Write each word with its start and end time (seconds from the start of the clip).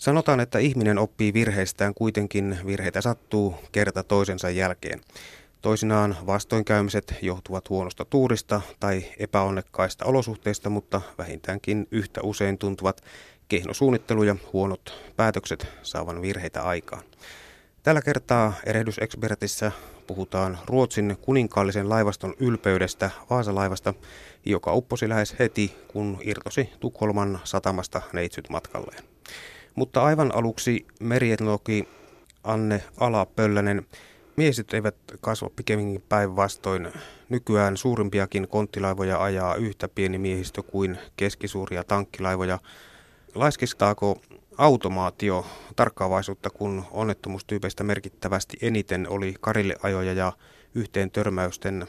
Sanotaan, 0.00 0.40
että 0.40 0.58
ihminen 0.58 0.98
oppii 0.98 1.34
virheistään, 1.34 1.94
kuitenkin 1.94 2.58
virheitä 2.66 3.00
sattuu 3.00 3.54
kerta 3.72 4.02
toisensa 4.02 4.50
jälkeen. 4.50 5.00
Toisinaan 5.60 6.16
vastoinkäymiset 6.26 7.14
johtuvat 7.22 7.68
huonosta 7.70 8.04
tuurista 8.04 8.60
tai 8.80 9.04
epäonnekkaista 9.18 10.04
olosuhteista, 10.04 10.70
mutta 10.70 11.00
vähintäänkin 11.18 11.88
yhtä 11.90 12.20
usein 12.22 12.58
tuntuvat 12.58 13.00
kehnosuunnittelu 13.48 14.22
ja 14.22 14.36
huonot 14.52 15.12
päätökset 15.16 15.66
saavan 15.82 16.22
virheitä 16.22 16.62
aikaan. 16.62 17.02
Tällä 17.82 18.02
kertaa 18.02 18.52
erehdysexpertissä 18.66 19.72
puhutaan 20.06 20.58
Ruotsin 20.66 21.16
kuninkaallisen 21.20 21.88
laivaston 21.88 22.34
ylpeydestä 22.38 23.10
Vaasalaivasta, 23.30 23.94
joka 24.46 24.74
upposi 24.74 25.08
lähes 25.08 25.36
heti, 25.38 25.76
kun 25.88 26.18
irtosi 26.22 26.70
Tukholman 26.80 27.40
satamasta 27.44 28.02
neitsyt 28.12 28.50
matkalleen. 28.50 29.09
Mutta 29.74 30.02
aivan 30.02 30.34
aluksi 30.34 30.86
merietnologi 31.00 31.88
Anne 32.44 32.82
Alapöllänen. 32.96 33.86
Miesit 34.36 34.74
eivät 34.74 34.94
kasva 35.20 35.50
pikemminkin 35.56 36.04
päinvastoin. 36.08 36.92
Nykyään 37.28 37.76
suurimpiakin 37.76 38.48
konttilaivoja 38.48 39.22
ajaa 39.22 39.54
yhtä 39.54 39.88
pieni 39.88 40.18
miehistö 40.18 40.62
kuin 40.62 40.98
keskisuuria 41.16 41.84
tankkilaivoja. 41.84 42.58
Laiskistaako 43.34 44.20
automaatio 44.58 45.46
tarkkaavaisuutta, 45.76 46.50
kun 46.50 46.84
onnettomuustyypeistä 46.90 47.84
merkittävästi 47.84 48.58
eniten 48.62 49.08
oli 49.08 49.34
karille 49.40 49.76
ajoja 49.82 50.12
ja 50.12 50.32
yhteen 50.74 51.10
törmäysten 51.10 51.86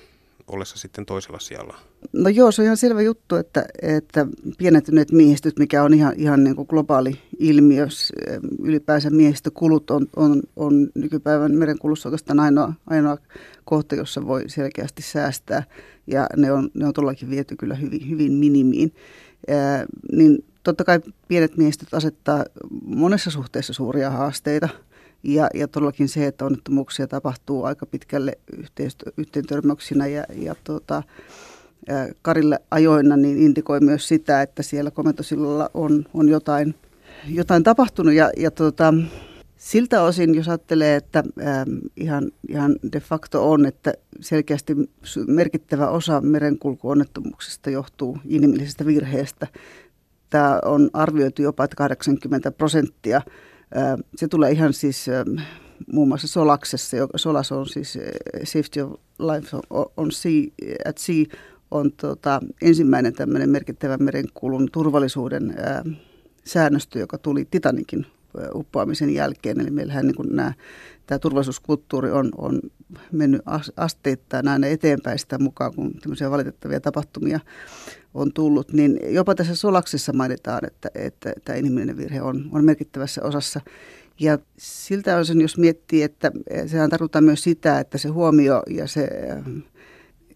ollessa 0.52 0.78
sitten 0.78 1.06
toisella 1.06 1.40
sijalla? 1.40 1.78
No 2.14 2.30
joo, 2.30 2.52
se 2.52 2.62
on 2.62 2.66
ihan 2.66 2.78
selvä 2.78 3.02
juttu, 3.02 3.36
että, 3.36 3.66
että 3.82 4.26
pienentyneet 4.58 5.12
miehistöt, 5.12 5.60
mikä 5.60 5.84
on 5.84 5.94
ihan, 5.94 6.14
ihan 6.18 6.44
niin 6.44 6.56
kuin 6.56 6.68
globaali 6.70 7.22
ilmiö, 7.40 7.88
ylipäänsä 8.64 9.10
miehistökulut 9.10 9.92
on, 9.92 10.08
on, 10.16 10.42
on 10.56 10.90
nykypäivän 10.96 11.56
merenkulussa 11.56 12.10
oikeastaan 12.10 12.40
ainoa, 12.40 12.74
ainoa 12.88 13.18
kohta, 13.66 13.96
jossa 13.96 14.28
voi 14.28 14.44
selkeästi 14.48 15.02
säästää, 15.02 15.64
ja 16.08 16.28
ne 16.38 16.52
on, 16.52 16.70
ne 16.74 16.86
on 16.86 16.94
todellakin 16.94 17.30
viety 17.30 17.56
kyllä 17.56 17.76
hyvin, 17.76 18.10
hyvin 18.10 18.32
minimiin. 18.32 18.94
Ää, 19.48 19.86
niin 20.12 20.46
totta 20.64 20.84
kai 20.84 21.00
pienet 21.28 21.58
miehistöt 21.58 21.94
asettaa 21.94 22.46
monessa 22.86 23.32
suhteessa 23.32 23.74
suuria 23.74 24.10
haasteita– 24.10 24.70
ja, 25.24 25.48
ja 25.54 25.68
todellakin 25.68 26.10
se, 26.10 26.28
että 26.28 26.46
onnettomuuksia 26.46 27.08
tapahtuu 27.08 27.64
aika 27.64 27.86
pitkälle 27.86 28.38
yhteen 29.18 29.46
törmäyksinä 29.48 30.08
ja, 30.08 30.24
ja 30.36 30.56
tuota, 30.64 31.04
Karille 32.22 32.60
ajoina, 32.72 33.18
niin 33.18 33.38
indikoi 33.38 33.80
myös 33.80 34.08
sitä, 34.08 34.42
että 34.42 34.64
siellä 34.64 34.92
komentosillalla 34.92 35.70
on, 35.74 36.06
on 36.14 36.30
jotain, 36.30 36.76
jotain 37.28 37.64
tapahtunut. 37.64 38.14
Ja, 38.14 38.30
ja 38.38 38.52
tuota, 38.52 38.94
siltä 39.58 40.04
osin, 40.04 40.36
jos 40.36 40.48
ajattelee, 40.48 40.96
että 40.96 41.20
äh, 41.20 41.66
ihan, 41.98 42.32
ihan 42.48 42.76
de 42.94 43.00
facto 43.00 43.52
on, 43.52 43.66
että 43.66 43.94
selkeästi 44.20 44.76
merkittävä 45.28 45.88
osa 45.88 46.22
merenkulkuonnettomuuksista 46.22 47.70
johtuu 47.70 48.18
inhimillisestä 48.26 48.86
virheestä. 48.86 49.48
Tämä 50.30 50.60
on 50.66 50.90
arvioitu 50.94 51.42
jopa, 51.42 51.64
että 51.64 51.76
80 51.76 52.52
prosenttia 52.52 53.22
se 54.16 54.28
tulee 54.28 54.52
ihan 54.52 54.74
siis 54.74 55.06
muun 55.94 56.08
muassa 56.08 56.28
Solaksessa, 56.28 56.98
Solas 57.16 57.52
on 57.52 57.68
siis 57.68 57.98
Safety 58.44 58.82
of 58.82 58.92
Life 59.20 59.58
on 59.98 60.12
sea, 60.12 60.42
at 60.86 60.98
Sea, 60.98 61.26
on 61.72 61.92
tota, 61.92 62.40
ensimmäinen 62.62 63.14
tämmöinen 63.14 63.50
merkittävä 63.50 63.98
merenkulun 63.98 64.70
turvallisuuden 64.72 65.54
ää, 65.58 65.84
säännöstö, 66.46 67.00
joka 67.00 67.18
tuli 67.18 67.48
Titanikin 67.52 68.06
uppoamisen 68.54 69.10
jälkeen. 69.14 69.60
Eli 69.60 69.72
meillähän 69.72 70.08
niin 70.08 70.36
nämä, 70.36 70.54
tämä 71.12 71.20
turvallisuuskulttuuri 71.20 72.12
on, 72.12 72.32
on 72.38 72.60
mennyt 73.12 73.42
asteittain 73.78 74.48
aina 74.48 74.68
eteenpäin 74.68 75.20
sitä 75.20 75.40
mukaan, 75.40 75.76
kun 75.76 75.94
tämmöisiä 75.94 76.32
valitettavia 76.32 76.82
tapahtumia 76.82 77.40
on 78.14 78.34
tullut, 78.34 78.74
niin 78.74 79.00
jopa 79.10 79.36
tässä 79.36 79.56
solaksessa 79.56 80.14
mainitaan, 80.14 80.66
että, 80.68 80.90
että 80.96 81.34
tämä 81.46 81.58
inhimillinen 81.58 81.98
virhe 81.98 82.22
on, 82.22 82.50
on 82.52 82.66
merkittävässä 82.66 83.24
osassa. 83.24 83.62
Ja 84.20 84.40
siltä 84.58 85.18
osin, 85.18 85.42
jos 85.42 85.58
miettii, 85.58 86.04
että 86.04 86.32
sehän 86.68 86.90
tarkoittaa 86.90 87.22
myös 87.22 87.44
sitä, 87.44 87.80
että 87.80 87.98
se 87.98 88.10
huomio 88.10 88.64
ja 88.70 88.88
se, 88.88 89.08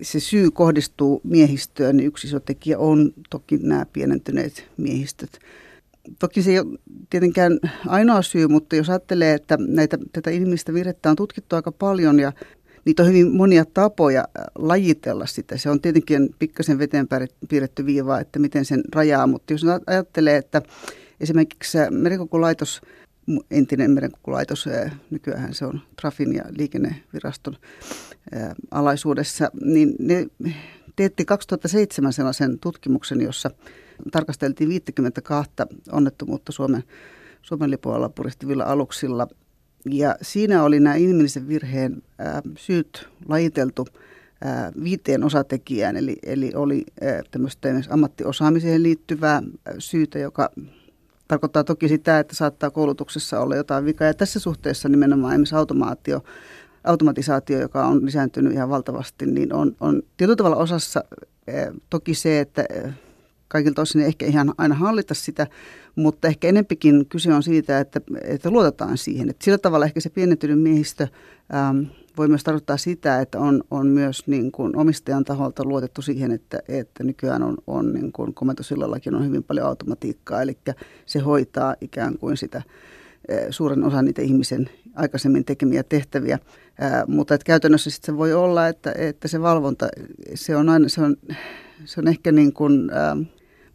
se 0.02 0.20
syy 0.20 0.52
kohdistuu 0.52 1.22
miehistöön, 1.24 1.98
niin 1.98 2.08
yksi 2.08 2.28
iso 2.28 2.40
tekijä 2.40 2.78
on 2.80 3.14
toki 3.30 3.58
nämä 3.58 3.86
pienentyneet 3.94 4.68
miehistöt. 4.78 5.40
Toki 6.20 6.42
se 6.42 6.52
ei 6.52 6.60
ole 6.60 6.78
tietenkään 7.10 7.60
ainoa 7.88 8.22
syy, 8.22 8.48
mutta 8.48 8.76
jos 8.76 8.90
ajattelee, 8.90 9.34
että 9.34 9.58
näitä, 9.60 9.98
tätä 10.14 10.30
inhimillistä 10.30 10.74
virhettä 10.74 11.10
on 11.10 11.16
tutkittu 11.16 11.56
aika 11.56 11.72
paljon 11.72 12.20
ja 12.20 12.32
niitä 12.86 13.04
on 13.04 13.10
hyvin 13.10 13.36
monia 13.36 13.66
tapoja 13.66 14.20
äh, 14.20 14.46
lajitella 14.56 15.26
sitä. 15.26 15.58
Se 15.58 15.70
on 15.70 15.82
tietenkin 15.82 16.36
pikkasen 16.40 16.80
veteen 16.80 17.08
piirretty 17.50 17.86
viiva, 17.86 18.20
että 18.20 18.40
miten 18.40 18.66
sen 18.66 18.82
rajaa, 18.94 19.28
mutta 19.28 19.54
jos 19.54 19.62
ajattelee, 19.88 20.38
että 20.38 20.62
esimerkiksi 21.20 21.80
äh, 21.80 21.92
merenkulkulaitos, 21.92 22.82
entinen 23.52 23.92
merenkulkulaitos, 23.92 24.68
äh, 24.68 25.00
nykyään 25.10 25.54
se 25.54 25.66
on 25.66 25.82
Trafin 26.02 26.36
ja 26.36 26.44
liikenneviraston 26.50 27.56
alaisuudessa, 28.72 29.52
niin 29.62 29.96
ne 30.00 30.28
teetti 30.96 31.26
2007 31.26 32.14
sellaisen 32.14 32.60
tutkimuksen, 32.60 33.22
jossa 33.22 33.52
tarkasteltiin 34.12 34.70
52 34.70 35.52
onnettomuutta 35.92 36.52
Suomen, 36.52 36.84
Suomen 37.42 37.72
lipualla 37.72 38.10
puristivilla 38.10 38.64
aluksilla– 38.64 39.28
ja 39.90 40.16
siinä 40.22 40.64
oli 40.64 40.80
nämä 40.80 40.96
inhimillisen 40.96 41.48
virheen 41.48 42.04
ää, 42.18 42.42
syyt 42.58 43.10
lajiteltu 43.28 43.88
ää, 44.44 44.72
viiteen 44.84 45.24
osatekijään, 45.24 45.98
eli, 45.98 46.16
eli 46.24 46.52
oli 46.56 46.86
tämmöistä 47.32 47.70
ammattiosaamiseen 47.90 48.84
liittyvää 48.84 49.42
syytä, 49.80 50.20
joka 50.20 50.50
tarkoittaa 51.28 51.64
toki 51.64 51.88
sitä, 51.88 52.20
että 52.20 52.36
saattaa 52.36 52.70
koulutuksessa 52.72 53.40
olla 53.40 53.56
jotain 53.56 53.86
vikaa. 53.86 54.08
Ja 54.08 54.14
tässä 54.14 54.40
suhteessa 54.40 54.90
nimenomaan 54.90 55.34
esimerkiksi 55.34 55.56
automaatio, 55.56 56.24
automatisaatio, 56.84 57.60
joka 57.60 57.86
on 57.86 58.06
lisääntynyt 58.06 58.54
ihan 58.54 58.70
valtavasti, 58.70 59.26
niin 59.26 59.54
on, 59.54 59.76
on 59.80 60.02
tietyllä 60.18 60.36
tavalla 60.36 60.56
osassa 60.56 61.04
ää, 61.48 61.72
toki 61.90 62.14
se, 62.14 62.40
että 62.40 62.66
kaikilta 63.48 63.82
osin 63.82 64.02
ehkä 64.02 64.26
ihan 64.26 64.54
aina 64.58 64.76
hallita 64.76 65.14
sitä, 65.14 65.48
mutta 65.96 66.28
ehkä 66.28 66.48
enempikin 66.48 67.06
kyse 67.06 67.34
on 67.34 67.44
siitä, 67.44 67.80
että, 67.80 68.02
että 68.24 68.50
luotetaan 68.50 68.98
siihen. 68.98 69.30
Että 69.30 69.46
sillä 69.46 69.58
tavalla 69.58 69.86
ehkä 69.86 70.00
se 70.00 70.10
pienentynyt 70.10 70.62
miehistö 70.62 71.08
äm, 71.70 71.86
voi 72.18 72.28
myös 72.28 72.44
tarkoittaa 72.44 72.78
sitä, 72.78 73.22
että 73.22 73.40
on, 73.40 73.64
on 73.72 73.88
myös 73.88 74.28
niin 74.28 74.52
kuin 74.52 74.76
omistajan 74.76 75.26
taholta 75.26 75.64
luotettu 75.64 76.02
siihen, 76.02 76.32
että, 76.32 76.60
että 76.68 77.04
nykyään 77.04 77.44
on, 77.44 77.58
on 77.68 77.94
niin 77.94 78.12
kuin 78.12 78.34
komentosillallakin 78.34 79.16
on 79.16 79.26
hyvin 79.26 79.44
paljon 79.44 79.68
automatiikkaa, 79.68 80.42
eli 80.42 80.58
se 81.06 81.20
hoitaa 81.20 81.76
ikään 81.82 82.18
kuin 82.18 82.38
sitä 82.38 82.62
suuren 83.50 83.84
osan 83.84 84.06
niitä 84.06 84.22
ihmisen 84.22 84.70
aikaisemmin 84.96 85.46
tekemiä 85.46 85.84
tehtäviä. 85.84 86.40
Ää, 86.80 87.04
mutta 87.08 87.34
että 87.34 87.46
käytännössä 87.46 87.90
sitten 87.90 88.14
se 88.14 88.18
voi 88.18 88.34
olla, 88.34 88.68
että, 88.68 88.94
että 88.98 89.28
se 89.28 89.42
valvonta, 89.42 89.88
se 90.34 90.56
on, 90.56 90.70
aina, 90.70 90.90
se 90.90 91.02
on, 91.02 91.16
se 91.86 92.00
on 92.00 92.08
ehkä 92.08 92.32
niin 92.32 92.54
kuin, 92.54 92.90
ää, 92.94 93.18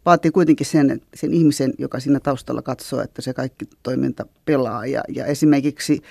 vaatii 0.05 0.31
kuitenkin 0.31 0.65
sen, 0.65 1.01
sen 1.13 1.33
ihmisen, 1.33 1.73
joka 1.77 1.99
siinä 1.99 2.19
taustalla 2.19 2.61
katsoo, 2.61 3.01
että 3.01 3.21
se 3.21 3.33
kaikki 3.33 3.65
toiminta 3.83 4.25
pelaa. 4.45 4.85
Ja, 4.85 5.03
ja 5.09 5.25
esimerkiksi 5.25 6.01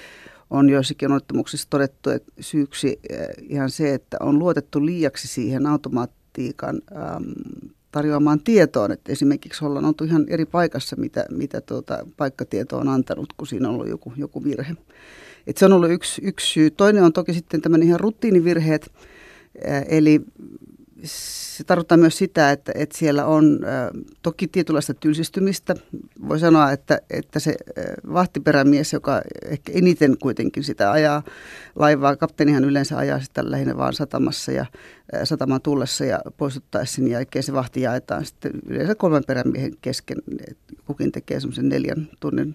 on 0.50 0.70
joissakin 0.70 1.10
onnettomuuksissa 1.10 1.70
todettu, 1.70 2.10
että 2.10 2.32
syyksi 2.40 3.00
eh, 3.10 3.28
ihan 3.42 3.70
se, 3.70 3.94
että 3.94 4.16
on 4.20 4.38
luotettu 4.38 4.86
liiaksi 4.86 5.28
siihen 5.28 5.66
automaattiikan 5.66 6.80
äm, 6.92 7.24
tarjoamaan 7.92 8.40
tietoon. 8.40 8.92
Että 8.92 9.12
esimerkiksi 9.12 9.64
ollaan 9.64 9.84
oltu 9.84 10.04
ihan 10.04 10.26
eri 10.28 10.46
paikassa, 10.46 10.96
mitä, 10.96 11.26
mitä 11.30 11.60
tuota, 11.60 12.06
paikkatieto 12.16 12.78
on 12.78 12.88
antanut, 12.88 13.32
kun 13.32 13.46
siinä 13.46 13.68
on 13.68 13.74
ollut 13.74 13.88
joku, 13.88 14.12
joku 14.16 14.44
virhe. 14.44 14.76
Et 15.46 15.56
se 15.56 15.64
on 15.64 15.72
ollut 15.72 15.90
yksi, 15.90 16.22
yksi 16.24 16.46
syy. 16.46 16.70
Toinen 16.70 17.04
on 17.04 17.12
toki 17.12 17.34
sitten 17.34 17.60
tämmöinen 17.60 17.88
ihan 17.88 18.00
rutiinivirheet, 18.00 18.92
eh, 19.64 19.84
eli 19.88 20.20
se 21.04 21.64
tarkoittaa 21.64 21.98
myös 21.98 22.18
sitä, 22.18 22.50
että, 22.50 22.72
että 22.74 22.98
siellä 22.98 23.26
on 23.26 23.60
toki 24.22 24.48
tietynlaista 24.48 24.94
tylsistymistä. 24.94 25.74
Voi 26.28 26.38
sanoa, 26.38 26.72
että, 26.72 27.00
että 27.10 27.40
se 27.40 27.50
ä, 27.50 27.82
vahtiperämies, 28.12 28.92
joka 28.92 29.22
ehkä 29.44 29.72
eniten 29.74 30.18
kuitenkin 30.18 30.64
sitä 30.64 30.92
ajaa 30.92 31.22
laivaa, 31.76 32.16
kapteenihan 32.16 32.64
yleensä 32.64 32.98
ajaa 32.98 33.20
sitä 33.20 33.50
lähinnä 33.50 33.76
vaan 33.76 33.92
satamassa 33.92 34.52
ja 34.52 34.66
ä, 35.14 35.24
satamaan 35.24 35.62
tullessa 35.62 36.04
ja 36.04 36.20
poistuttaessa 36.36 36.96
sen 36.96 37.08
jälkeen 37.08 37.42
se 37.42 37.52
vahti 37.52 37.80
jaetaan 37.80 38.24
sitten 38.24 38.52
yleensä 38.66 38.94
kolmen 38.94 39.24
perämiehen 39.26 39.72
kesken. 39.82 40.16
Kukin 40.86 41.12
tekee 41.12 41.40
semmoisen 41.40 41.68
neljän 41.68 42.08
tunnin 42.20 42.54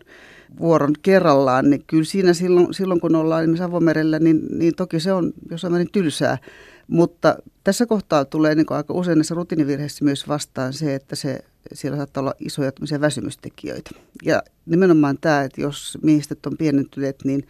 vuoron 0.59 0.93
kerrallaan, 1.01 1.69
niin 1.69 1.83
kyllä 1.87 2.03
siinä 2.03 2.33
silloin, 2.33 2.73
silloin 2.73 2.99
kun 2.99 3.15
ollaan 3.15 3.43
esimerkiksi 3.43 3.63
avomerellä, 3.63 4.19
niin, 4.19 4.41
niin 4.51 4.75
toki 4.75 4.99
se 4.99 5.13
on 5.13 5.33
jossain 5.51 5.73
määrin 5.73 5.91
tylsää. 5.91 6.37
Mutta 6.87 7.35
tässä 7.63 7.85
kohtaa 7.85 8.25
tulee 8.25 8.55
niin 8.55 8.65
aika 8.69 8.93
usein 8.93 9.17
näissä 9.17 9.35
rutiinivirheissä 9.35 10.05
myös 10.05 10.27
vastaan 10.27 10.73
se, 10.73 10.95
että 10.95 11.15
se, 11.15 11.39
siellä 11.73 11.97
saattaa 11.97 12.21
olla 12.21 12.33
isoja 12.39 12.71
väsymystekijöitä. 13.01 13.91
Ja 14.23 14.43
nimenomaan 14.65 15.17
tämä, 15.21 15.41
että 15.41 15.61
jos 15.61 15.97
miehistöt 16.01 16.45
on 16.45 16.57
pienentyneet, 16.57 17.15
niin 17.23 17.47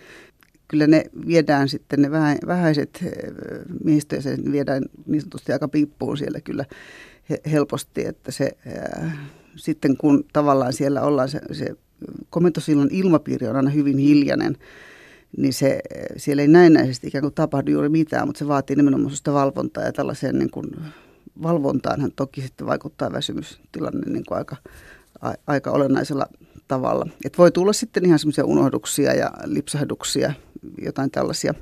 kyllä 0.67 0.87
ne 0.87 1.03
viedään 1.27 1.69
sitten, 1.69 2.01
ne 2.01 2.11
vähäiset 2.47 3.03
miehistöjäsenet 3.83 4.51
viedään 4.51 4.83
niin 5.05 5.21
sanotusti 5.21 5.51
aika 5.51 5.67
piippuun 5.67 6.17
siellä 6.17 6.41
kyllä 6.41 6.65
helposti, 7.51 8.07
että 8.07 8.31
se 8.31 8.51
sitten 9.55 9.97
kun 9.97 10.25
tavallaan 10.33 10.73
siellä 10.73 11.01
ollaan 11.01 11.29
se, 11.29 11.41
se 11.51 11.75
komentosillan 12.29 12.89
ilmapiiri 12.91 13.47
on 13.47 13.55
aina 13.55 13.69
hyvin 13.69 13.97
hiljainen, 13.97 14.57
niin 15.37 15.53
se, 15.53 15.79
siellä 16.17 16.41
ei 16.41 16.47
näennäisesti 16.47 17.07
ikään 17.07 17.21
kuin 17.21 17.33
tapahdu 17.33 17.71
juuri 17.71 17.89
mitään, 17.89 18.27
mutta 18.27 18.39
se 18.39 18.47
vaatii 18.47 18.75
nimenomaan 18.75 19.15
sitä 19.15 19.33
valvontaa 19.33 19.83
ja 19.83 19.93
tällaiseen 19.93 20.39
niin 20.39 20.51
kuin 20.51 20.65
valvontaanhan 21.43 22.11
toki 22.15 22.41
sitten 22.41 22.67
vaikuttaa 22.67 23.11
väsymystilanne 23.11 24.11
niin 24.11 24.25
kuin 24.27 24.37
aika, 24.37 24.55
a, 25.21 25.33
aika 25.47 25.71
olennaisella 25.71 26.25
tavalla. 26.67 27.07
Et 27.25 27.37
voi 27.37 27.51
tulla 27.51 27.73
sitten 27.73 28.05
ihan 28.05 28.19
semmoisia 28.19 28.45
unohduksia 28.45 29.13
ja 29.13 29.31
lipsahduksia, 29.45 30.33
jotain 30.81 31.11
tällaisia. 31.11 31.53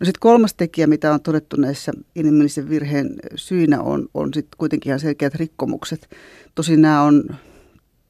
No 0.00 0.04
sitten 0.04 0.20
kolmas 0.20 0.54
tekijä, 0.54 0.86
mitä 0.86 1.12
on 1.12 1.20
todettu 1.20 1.56
näissä 1.56 1.92
inhimillisen 2.14 2.68
virheen 2.68 3.16
syinä, 3.34 3.82
on, 3.82 4.08
on 4.14 4.34
sitten 4.34 4.58
kuitenkin 4.58 4.90
ihan 4.90 5.00
selkeät 5.00 5.34
rikkomukset. 5.34 6.08
Tosin 6.54 6.82
nämä 6.82 7.02
on 7.02 7.24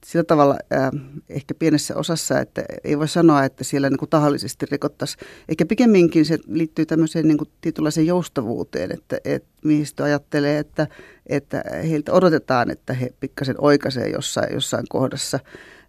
sillä 0.08 0.24
tavalla 0.24 0.56
äh, 0.72 0.90
ehkä 1.28 1.54
pienessä 1.54 1.96
osassa, 1.96 2.40
että 2.40 2.64
ei 2.84 2.98
voi 2.98 3.08
sanoa, 3.08 3.44
että 3.44 3.64
siellä 3.64 3.90
niin 3.90 3.98
kuin 3.98 4.08
tahallisesti 4.08 4.66
rikottaisiin. 4.70 5.26
Eikä 5.48 5.66
pikemminkin 5.66 6.24
se 6.24 6.38
liittyy 6.46 6.86
tämmöiseen 6.86 7.28
niin 7.28 7.38
kuin 7.38 7.50
tietynlaiseen 7.60 8.06
joustavuuteen, 8.06 8.92
että, 8.92 9.18
että 9.24 9.48
miehistö 9.64 10.04
ajattelee, 10.04 10.58
että, 10.58 10.86
että 11.26 11.64
heiltä 11.88 12.12
odotetaan, 12.12 12.70
että 12.70 12.92
he 12.92 13.12
pikkasen 13.20 13.54
oikaisee 13.58 14.08
jossain, 14.08 14.54
jossain 14.54 14.84
kohdassa. 14.88 15.38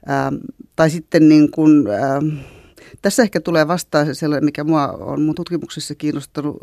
Ähm, 0.09 0.35
tai 0.75 0.89
sitten 0.89 1.29
niin 1.29 1.51
kuin, 1.51 1.87
ähm, 1.87 2.39
tässä 3.01 3.23
ehkä 3.23 3.41
tulee 3.41 3.67
vastaan 3.67 4.05
se 4.05 4.13
sellainen, 4.13 4.45
mikä 4.45 4.63
mua 4.63 4.87
on 4.87 5.21
mun 5.21 5.35
tutkimuksissa 5.35 5.95
kiinnostanut 5.95 6.57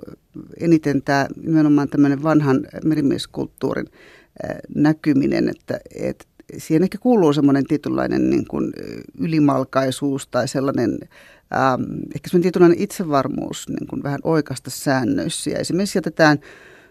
eniten, 0.61 1.03
tämä 1.03 1.27
nimenomaan 1.43 1.89
tämmöinen 1.89 2.23
vanhan 2.23 2.67
merimieskulttuurin 2.85 3.87
näkyminen, 4.75 5.49
että, 5.49 5.81
että 5.95 6.25
siihen 6.59 6.83
ehkä 6.83 6.99
kuuluu 6.99 7.33
semmoinen 7.33 7.65
tietynlainen 7.65 8.31
niin 8.31 8.47
kuin 8.47 8.73
ylimalkaisuus 9.19 10.29
tai 10.29 10.49
sellainen 10.49 10.99
ähm, 11.55 11.83
ehkä 12.15 12.31
semmoinen 12.31 12.43
tietynlainen 12.43 12.81
itsevarmuus 12.81 13.69
niin 13.69 13.87
kuin 13.87 14.03
vähän 14.03 14.21
oikasta 14.25 14.71
säännöissä. 14.71 15.51
Ja 15.51 15.59
esimerkiksi 15.59 15.99
jätetään 15.99 16.39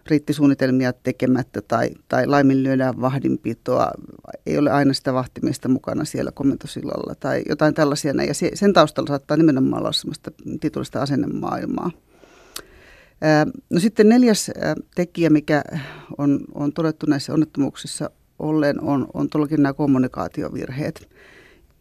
riittisuunnitelmia 0.09 0.93
tekemättä 0.93 1.61
tai, 1.61 1.89
tai 2.07 2.27
laiminlyödään 2.27 3.01
vahdinpitoa. 3.01 3.91
Ei 4.45 4.57
ole 4.57 4.71
aina 4.71 4.93
sitä 4.93 5.13
vahtimista 5.13 5.69
mukana 5.69 6.05
siellä 6.05 6.31
komentosillalla 6.31 7.15
tai 7.15 7.43
jotain 7.49 7.73
tällaisia. 7.73 8.13
Ja 8.27 8.33
sen 8.53 8.73
taustalla 8.73 9.07
saattaa 9.07 9.37
nimenomaan 9.37 9.81
olla 9.81 9.91
semmoista 9.91 10.31
tietynlaista 10.61 11.01
asennemaailmaa. 11.01 11.91
No 13.69 13.79
sitten 13.79 14.09
neljäs 14.09 14.51
tekijä, 14.95 15.29
mikä 15.29 15.63
on, 16.17 16.39
on 16.53 16.73
todettu 16.73 17.05
näissä 17.05 17.33
onnettomuuksissa, 17.33 18.09
ollen 18.39 18.81
on, 18.81 19.07
on 19.13 19.29
tuollakin 19.29 19.63
nämä 19.63 19.73
kommunikaatiovirheet, 19.73 21.09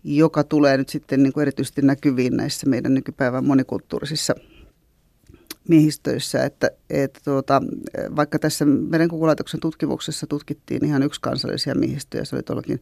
joka 0.04 0.44
tulee 0.44 0.76
nyt 0.76 0.88
sitten 0.88 1.22
niin 1.22 1.32
kuin 1.32 1.42
erityisesti 1.42 1.82
näkyviin 1.82 2.36
näissä 2.36 2.66
meidän 2.68 2.94
nykypäivän 2.94 3.44
monikulttuurisissa 3.44 4.34
miehistöissä, 5.68 6.44
että, 6.44 6.70
että 6.90 7.20
tuota, 7.24 7.62
vaikka 8.16 8.38
tässä 8.38 8.64
merenkukulaitoksen 8.64 9.60
tutkimuksessa 9.60 10.26
tutkittiin 10.26 10.84
ihan 10.84 11.02
yksi 11.02 11.20
kansallisia 11.20 11.74
miehistöjä, 11.74 12.24
se 12.24 12.36
oli 12.36 12.42
tuollakin 12.42 12.80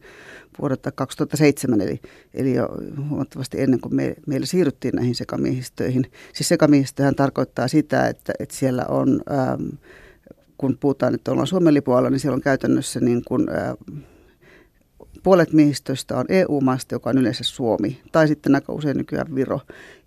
vuodelta 0.59 0.91
2007, 0.91 1.81
eli, 1.81 1.99
eli 2.33 2.53
jo 2.53 2.69
huomattavasti 3.09 3.61
ennen 3.61 3.79
kuin 3.79 3.95
me, 3.95 4.15
meillä 4.27 4.45
siirryttiin 4.45 4.95
näihin 4.95 5.15
sekamiehistöihin. 5.15 6.11
Siis 6.33 6.47
sekamiehistöhän 6.47 7.15
tarkoittaa 7.15 7.67
sitä, 7.67 8.07
että, 8.07 8.33
että 8.39 8.55
siellä 8.55 8.85
on... 8.85 9.21
Ähm, 9.31 9.69
kun 10.63 10.77
puhutaan, 10.79 11.15
että 11.15 11.31
ollaan 11.31 11.47
Suomen 11.47 11.73
lipualla, 11.73 12.09
niin 12.09 12.19
siellä 12.19 12.35
on 12.35 12.41
käytännössä 12.41 12.99
niin 12.99 13.21
kuin, 13.27 13.49
ää, 13.49 13.75
puolet 15.23 15.53
miehistöistä 15.53 16.17
on 16.17 16.25
EU-maasta, 16.29 16.95
joka 16.95 17.09
on 17.09 17.17
yleensä 17.17 17.43
Suomi, 17.43 18.01
tai 18.11 18.27
sitten 18.27 18.55
aika 18.55 18.73
usein 18.73 18.97
nykyään 18.97 19.35
Viro. 19.35 19.59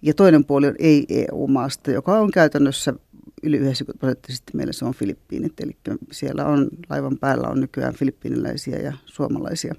Ja 0.02 0.14
toinen 0.14 0.44
puoli 0.44 0.66
on 0.66 0.74
ei-EU-maasta, 0.78 1.90
joka 1.90 2.18
on 2.18 2.30
käytännössä 2.30 2.94
yli 3.42 3.56
90 3.56 4.00
prosenttisesti 4.00 4.52
meillä 4.56 4.72
se 4.72 4.84
on 4.84 4.94
Filippiinit. 4.94 5.60
Eli 5.60 5.76
siellä 6.12 6.46
on 6.46 6.68
laivan 6.90 7.18
päällä 7.18 7.48
on 7.48 7.60
nykyään 7.60 7.94
filippiiniläisiä 7.94 8.78
ja 8.78 8.92
suomalaisia. 9.04 9.74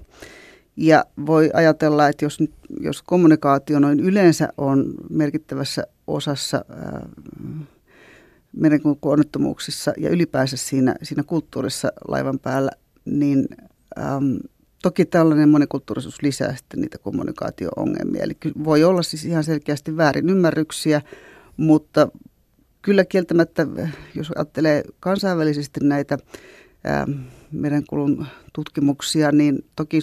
Ja 0.76 1.04
voi 1.26 1.50
ajatella, 1.54 2.08
että 2.08 2.24
jos, 2.24 2.38
jos 2.80 3.02
kommunikaatio 3.02 3.78
noin 3.78 4.00
yleensä 4.00 4.48
on 4.56 4.94
merkittävässä 5.10 5.86
osassa 6.06 6.64
ää, 6.68 7.08
merenkulkuonnettomuuksissa 8.52 9.92
ja 9.96 10.10
ylipäänsä 10.10 10.56
siinä, 10.56 10.94
siinä 11.02 11.22
kulttuurissa 11.22 11.92
laivan 12.08 12.38
päällä, 12.38 12.70
niin 13.04 13.48
äm, 13.98 14.38
toki 14.82 15.04
tällainen 15.04 15.48
monikulttuurisuus 15.48 16.22
lisää 16.22 16.56
sitten 16.56 16.80
niitä 16.80 16.98
kommunikaatio-ongelmia. 16.98 18.22
Eli 18.22 18.36
voi 18.64 18.84
olla 18.84 19.02
siis 19.02 19.24
ihan 19.24 19.44
selkeästi 19.44 19.96
väärinymmärryksiä, 19.96 21.02
mutta 21.56 22.08
kyllä 22.82 23.04
kieltämättä, 23.04 23.66
jos 24.14 24.30
ajattelee 24.36 24.82
kansainvälisesti 25.00 25.80
näitä 25.82 26.18
äm, 26.86 27.14
merenkulun 27.52 28.26
tutkimuksia, 28.52 29.32
niin 29.32 29.64
toki 29.76 29.98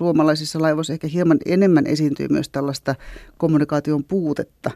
suomalaisissa 0.00 0.62
laivoissa 0.62 0.92
ehkä 0.92 1.06
hieman 1.06 1.38
enemmän 1.46 1.86
esiintyy 1.86 2.26
myös 2.30 2.48
tällaista 2.48 2.94
kommunikaation 3.38 4.04
puutetta. 4.04 4.70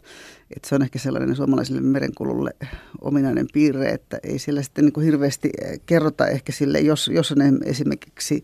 Että 0.57 0.69
se 0.69 0.75
on 0.75 0.83
ehkä 0.83 0.99
sellainen 0.99 1.37
suomalaiselle 1.37 1.81
merenkululle 1.81 2.51
ominainen 3.01 3.47
piirre, 3.53 3.91
että 3.91 4.19
ei 4.23 4.39
siellä 4.39 4.63
sitten 4.63 4.85
niin 4.85 4.93
kuin 4.93 5.07
hirveästi 5.07 5.51
eh, 5.63 5.81
kerrota 5.87 6.27
ehkä 6.27 6.53
sille, 6.53 6.81
jos, 6.81 7.09
jos 7.09 7.33
on 7.33 7.39
esimerkiksi 7.65 8.43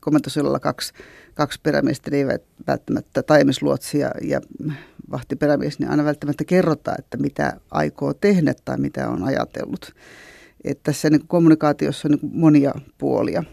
komentosillalla 0.00 0.60
kaksi, 0.60 0.92
kaksi 1.34 1.60
perämiestä, 1.62 2.10
niin 2.10 2.18
eivät 2.18 2.42
välttämättä 2.66 3.22
taimisluotsia 3.22 4.10
ja 4.22 4.40
vahtiperämies, 5.10 5.78
niin 5.78 5.90
aina 5.90 6.04
välttämättä 6.04 6.44
kerrota, 6.44 6.94
että 6.98 7.16
mitä 7.16 7.60
aikoo 7.70 8.14
tehdä 8.14 8.54
tai 8.64 8.78
mitä 8.78 9.08
on 9.08 9.22
ajatellut. 9.22 9.94
Että 10.64 10.82
tässä 10.82 11.10
niin 11.10 11.20
kuin 11.20 11.28
kommunikaatiossa 11.28 12.08
on 12.08 12.10
niin 12.10 12.20
kuin 12.20 12.36
monia 12.36 12.72
puolia. 12.98 13.44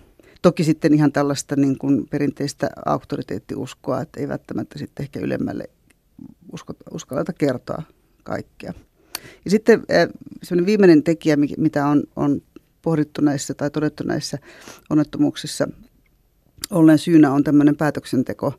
Toki 0.42 0.64
sitten 0.64 0.94
ihan 0.94 1.12
tällaista 1.12 1.56
niin 1.56 1.78
kuin 1.78 2.08
perinteistä 2.10 2.70
auktoriteettiuskoa, 2.86 4.02
että 4.02 4.20
ei 4.20 4.28
välttämättä 4.28 4.80
sitten 4.80 5.04
ehkä 5.04 5.20
ylemmälle 5.20 5.70
uskalleta 6.92 7.34
kertoa 7.34 7.84
kaikkea. 8.26 8.74
Ja 9.46 9.52
sitten 9.52 9.84
sellainen 10.44 10.66
viimeinen 10.66 11.04
tekijä, 11.04 11.38
mitä 11.58 11.88
on, 11.88 12.04
on 12.16 12.42
pohdittu 12.82 13.22
näissä 13.22 13.54
tai 13.54 13.72
todettu 13.72 14.04
näissä 14.04 14.38
onnettomuuksissa 14.90 15.68
ollen 16.72 17.00
syynä 17.00 17.32
on 17.32 17.44
tämmöinen 17.44 17.76
päätöksenteko 17.76 18.54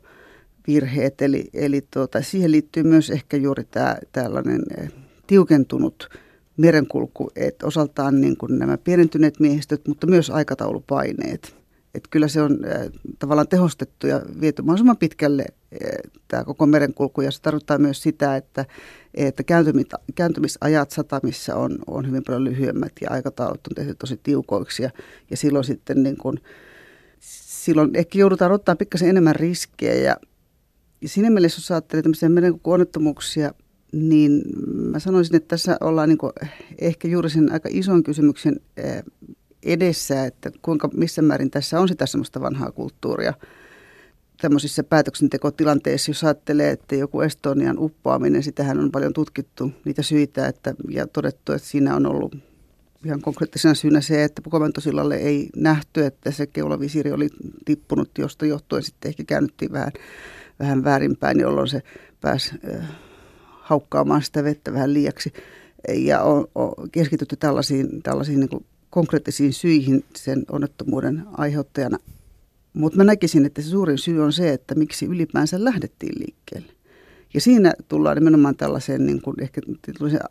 virheet, 0.67 1.21
eli, 1.21 1.49
eli 1.53 1.87
tuota, 1.93 2.21
siihen 2.21 2.51
liittyy 2.51 2.83
myös 2.83 3.09
ehkä 3.09 3.37
juuri 3.37 3.63
tämä 3.63 3.97
tällainen 4.11 4.61
tiukentunut 5.27 6.09
merenkulku, 6.57 7.31
että 7.35 7.65
osaltaan 7.65 8.21
niin 8.21 8.37
kuin 8.37 8.59
nämä 8.59 8.77
pienentyneet 8.77 9.39
miehistöt, 9.39 9.87
mutta 9.87 10.07
myös 10.07 10.29
aikataulupaineet. 10.29 11.55
Että 11.97 12.09
kyllä 12.11 12.27
se 12.27 12.41
on 12.41 12.59
äh, 12.65 12.87
tavallaan 13.19 13.47
tehostettu 13.47 14.07
ja 14.07 14.21
viety 14.41 14.61
mahdollisimman 14.61 14.97
pitkälle 14.97 15.45
äh, 15.73 16.11
tämä 16.27 16.43
koko 16.43 16.65
merenkulku. 16.65 17.21
Ja 17.21 17.31
se 17.31 17.41
tarkoittaa 17.41 17.77
myös 17.77 18.01
sitä, 18.01 18.35
että, 18.35 18.65
että 19.13 19.43
kääntymisajat 20.15 20.91
satamissa 20.91 21.55
on, 21.55 21.77
on 21.87 22.07
hyvin 22.07 22.23
paljon 22.23 22.43
lyhyemmät 22.43 22.91
ja 23.01 23.09
aikataulut 23.11 23.67
on 23.67 23.75
tehty 23.75 23.95
tosi 23.95 24.19
tiukoiksi. 24.23 24.83
Ja, 24.83 24.89
ja 25.31 25.37
silloin 25.37 25.65
sitten 25.65 26.03
niin 26.03 26.17
kun, 26.17 26.39
silloin 27.19 27.95
ehkä 27.95 28.19
joudutaan 28.19 28.51
ottaa 28.51 28.75
pikkasen 28.75 29.09
enemmän 29.09 29.35
riskejä. 29.35 29.93
Ja, 29.93 30.17
ja 31.01 31.09
siinä 31.09 31.29
mielessä, 31.29 31.59
jos 31.59 31.71
ajattelee 31.71 32.03
tämmöisiä 32.03 32.29
merenkulkuonnettomuuksia, 32.29 33.53
niin 33.91 34.43
mä 34.91 34.99
sanoisin, 34.99 35.35
että 35.35 35.47
tässä 35.47 35.77
ollaan 35.81 36.09
niin 36.09 36.17
ehkä 36.79 37.07
juuri 37.07 37.29
sen 37.29 37.51
aika 37.51 37.69
ison 37.71 38.03
kysymyksen 38.03 38.59
äh, 38.85 39.03
edessä, 39.73 40.25
että 40.25 40.51
kuinka, 40.61 40.89
missä 40.93 41.21
määrin 41.21 41.51
tässä 41.51 41.79
on 41.79 41.87
sitä 41.87 42.05
semmoista 42.05 42.41
vanhaa 42.41 42.71
kulttuuria 42.71 43.33
tämmöisissä 44.41 44.83
päätöksentekotilanteissa, 44.83 46.09
jos 46.09 46.23
ajattelee, 46.23 46.71
että 46.71 46.95
joku 46.95 47.21
Estonian 47.21 47.79
uppoaminen, 47.79 48.43
sitähän 48.43 48.79
on 48.79 48.91
paljon 48.91 49.13
tutkittu 49.13 49.71
niitä 49.85 50.01
syitä 50.01 50.47
että, 50.47 50.73
ja 50.89 51.07
todettu, 51.07 51.51
että 51.51 51.67
siinä 51.67 51.95
on 51.95 52.05
ollut 52.05 52.35
ihan 53.05 53.21
konkreettisena 53.21 53.73
syynä 53.73 54.01
se, 54.01 54.23
että 54.23 54.41
komentosillalle 54.49 55.15
ei 55.15 55.49
nähty, 55.55 56.05
että 56.05 56.31
se 56.31 56.47
keulavisiiri 56.47 57.11
oli 57.11 57.29
tippunut, 57.65 58.09
josta 58.17 58.45
johtuen 58.45 58.83
sitten 58.83 59.09
ehkä 59.09 59.23
käännyttiin 59.23 59.71
vähän, 59.71 59.91
vähän 60.59 60.83
väärinpäin, 60.83 61.39
jolloin 61.39 61.67
se 61.67 61.81
pääsi 62.21 62.55
äh, 62.75 62.87
haukkaamaan 63.49 64.21
sitä 64.21 64.43
vettä 64.43 64.73
vähän 64.73 64.93
liiaksi. 64.93 65.33
Ja 65.87 66.21
on, 66.21 66.47
on 66.55 66.73
keskitytty 66.91 67.35
tällaisiin, 67.35 68.03
tällaisiin 68.03 68.39
niin 68.39 68.65
konkreettisiin 68.89 69.53
syihin 69.53 70.05
sen 70.15 70.45
onnettomuuden 70.51 71.23
aiheuttajana. 71.31 71.97
Mutta 72.73 72.97
mä 72.97 73.03
näkisin, 73.03 73.45
että 73.45 73.61
se 73.61 73.69
suurin 73.69 73.97
syy 73.97 74.23
on 74.23 74.33
se, 74.33 74.53
että 74.53 74.75
miksi 74.75 75.05
ylipäänsä 75.05 75.63
lähdettiin 75.63 76.19
liikkeelle. 76.19 76.73
Ja 77.33 77.41
siinä 77.41 77.73
tullaan 77.87 78.17
nimenomaan 78.17 78.55
tällaiseen 78.55 79.05
niin 79.05 79.21
kuin 79.21 79.43
ehkä 79.43 79.61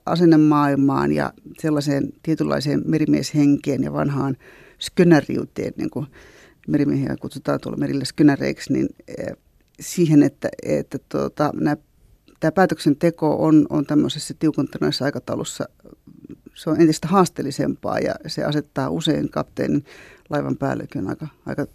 asennemaailmaan 0.06 1.12
ja 1.12 1.32
sellaiseen 1.58 2.12
tietynlaiseen 2.22 2.82
merimieshenkeen 2.86 3.82
ja 3.82 3.92
vanhaan 3.92 4.36
skönäriuteen, 4.78 5.72
niin 5.76 5.90
kuin 5.90 6.06
merimiehiä 6.68 7.16
kutsutaan 7.20 7.60
tuolla 7.60 7.78
merillä 7.78 8.04
skönäreiksi, 8.04 8.72
niin 8.72 8.88
eh, 9.08 9.36
siihen, 9.80 10.22
että, 10.22 10.48
että 10.62 10.98
tuota, 11.08 11.50
nämä, 11.54 11.76
tämä 12.40 12.52
päätöksenteko 12.52 13.36
on, 13.44 13.66
on 13.70 13.86
tämmöisessä 13.86 14.34
tiukentuneessa 14.38 15.04
aikataulussa, 15.04 15.68
se 16.56 16.70
on 16.70 16.80
entistä 16.80 17.08
haasteellisempaa 17.08 17.98
ja 17.98 18.14
se 18.26 18.44
asettaa 18.44 18.90
usein 18.90 19.30
kapteenin 19.30 19.84
laivan 20.30 20.56
päällikön 20.56 21.08
aika, 21.08 21.28
aika 21.46 21.66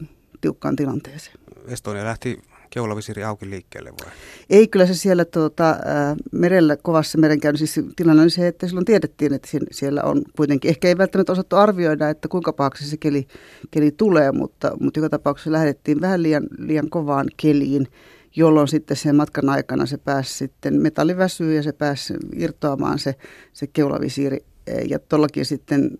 tiukkaan 0.41 0.75
tilanteeseen. 0.75 1.35
Estonia 1.67 2.05
lähti 2.05 2.41
keulavisiri 2.69 3.23
auki 3.23 3.49
liikkeelle 3.49 3.89
vai? 3.89 4.11
Ei, 4.49 4.67
kyllä 4.67 4.85
se 4.85 4.93
siellä 4.93 5.25
tuota, 5.25 5.69
ää, 5.69 6.15
merellä, 6.31 6.77
kovassa 6.77 7.17
merenkäynnissä, 7.17 7.65
siis 7.73 7.93
tilanne 7.95 8.21
oli 8.21 8.29
se, 8.29 8.47
että 8.47 8.67
silloin 8.67 8.85
tiedettiin, 8.85 9.33
että 9.33 9.47
siellä 9.71 10.03
on 10.03 10.21
kuitenkin, 10.35 10.69
ehkä 10.69 10.87
ei 10.87 10.97
välttämättä 10.97 11.31
osattu 11.31 11.55
arvioida, 11.55 12.09
että 12.09 12.27
kuinka 12.27 12.53
pahaksi 12.53 12.89
se 12.89 12.97
keli, 12.97 13.27
keli 13.71 13.91
tulee, 13.91 14.31
mutta, 14.31 14.71
mutta 14.79 14.99
joka 14.99 15.09
tapauksessa 15.09 15.51
lähdettiin 15.51 16.01
vähän 16.01 16.23
liian, 16.23 16.43
liian 16.57 16.89
kovaan 16.89 17.27
keliin, 17.37 17.87
jolloin 18.35 18.67
sitten 18.67 18.97
sen 18.97 19.15
matkan 19.15 19.49
aikana 19.49 19.85
se 19.85 19.97
pääsi 19.97 20.33
sitten 20.33 20.81
metalliväsyyn 20.81 21.55
ja 21.55 21.63
se 21.63 21.71
pääsi 21.71 22.13
irtoamaan 22.35 22.99
se, 22.99 23.15
se 23.53 23.67
keulavisiiri 23.67 24.45
ja 24.89 24.99
tuollakin 24.99 25.45
sitten, 25.45 25.91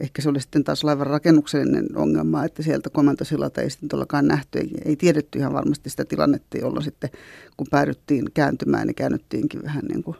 ehkä 0.00 0.22
se 0.22 0.28
oli 0.28 0.40
sitten 0.40 0.64
taas 0.64 0.84
laivan 0.84 1.06
rakennuksellinen 1.06 1.86
ongelma, 1.96 2.44
että 2.44 2.62
sieltä 2.62 2.90
komentosilalta 2.90 3.60
ei 3.60 3.70
sitten 3.70 3.88
tuollakaan 3.88 4.28
nähty, 4.28 4.58
ei, 4.58 4.70
ei 4.84 4.96
tiedetty 4.96 5.38
ihan 5.38 5.52
varmasti 5.52 5.90
sitä 5.90 6.04
tilannetta, 6.04 6.58
jolloin 6.58 6.84
sitten 6.84 7.10
kun 7.56 7.66
päädyttiin 7.70 8.24
kääntymään, 8.34 8.86
niin 8.86 8.94
käännyttiinkin 8.94 9.62
vähän 9.62 9.84
niin 9.84 10.02
kuin 10.02 10.16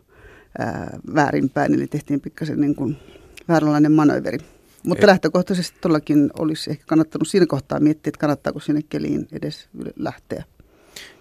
ää, 0.58 0.99
väärinpäin, 1.14 1.75
eli 1.75 1.87
tehtiin 1.87 2.20
pikkasen 2.20 2.61
niin 2.61 2.75
kuin 2.75 2.96
vääränlainen 3.49 3.92
manööveri. 3.92 4.38
Mutta 4.82 5.02
ei. 5.02 5.06
lähtökohtaisesti 5.06 5.78
tuollakin 5.80 6.30
olisi 6.38 6.70
ehkä 6.70 6.84
kannattanut 6.87 7.28
siinä 7.28 7.46
kohtaa 7.46 7.80
miettiä, 7.80 8.08
että 8.08 8.20
kannattaako 8.20 8.61
sinne 8.61 8.80
keliin 8.88 9.28
edes 9.32 9.68
lähteä. 9.96 10.44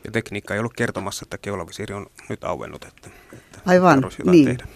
Ja 0.06 0.12
tekniikka 0.12 0.54
ei 0.54 0.60
ollut 0.60 0.74
kertomassa, 0.74 1.26
että 1.26 1.38
keulavisiiri 1.38 1.94
on 1.94 2.06
nyt 2.30 2.44
auennut, 2.44 2.84
että, 2.84 3.10
että 3.34 3.60
Aivan, 3.66 4.04
niin. 4.26 4.46
Tehdä. 4.46 4.68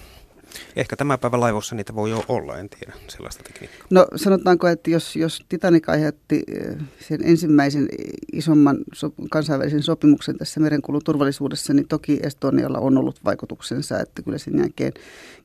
Ehkä 0.75 0.95
tämän 0.95 1.19
päivän 1.19 1.39
laivossa 1.39 1.75
niitä 1.75 1.95
voi 1.95 2.09
jo 2.09 2.25
olla, 2.27 2.57
en 2.57 2.69
tiedä 2.69 2.93
sellaista 3.07 3.43
tekniikkaa. 3.43 3.87
No 3.89 4.07
sanotaanko, 4.15 4.67
että 4.67 4.89
jos, 4.89 5.15
jos 5.15 5.45
Titanic 5.49 5.89
aiheutti 5.89 6.43
eh, 6.47 6.75
sen 6.99 7.19
ensimmäisen 7.23 7.87
isomman 8.33 8.77
so, 8.93 9.13
kansainvälisen 9.29 9.83
sopimuksen 9.83 10.37
tässä 10.37 10.59
merenkulun 10.59 11.01
turvallisuudessa, 11.03 11.73
niin 11.73 11.87
toki 11.87 12.19
Estonialla 12.23 12.79
on 12.79 12.97
ollut 12.97 13.19
vaikutuksensa, 13.25 13.99
että 13.99 14.21
kyllä 14.21 14.37
sen 14.37 14.57
jälkeen 14.57 14.93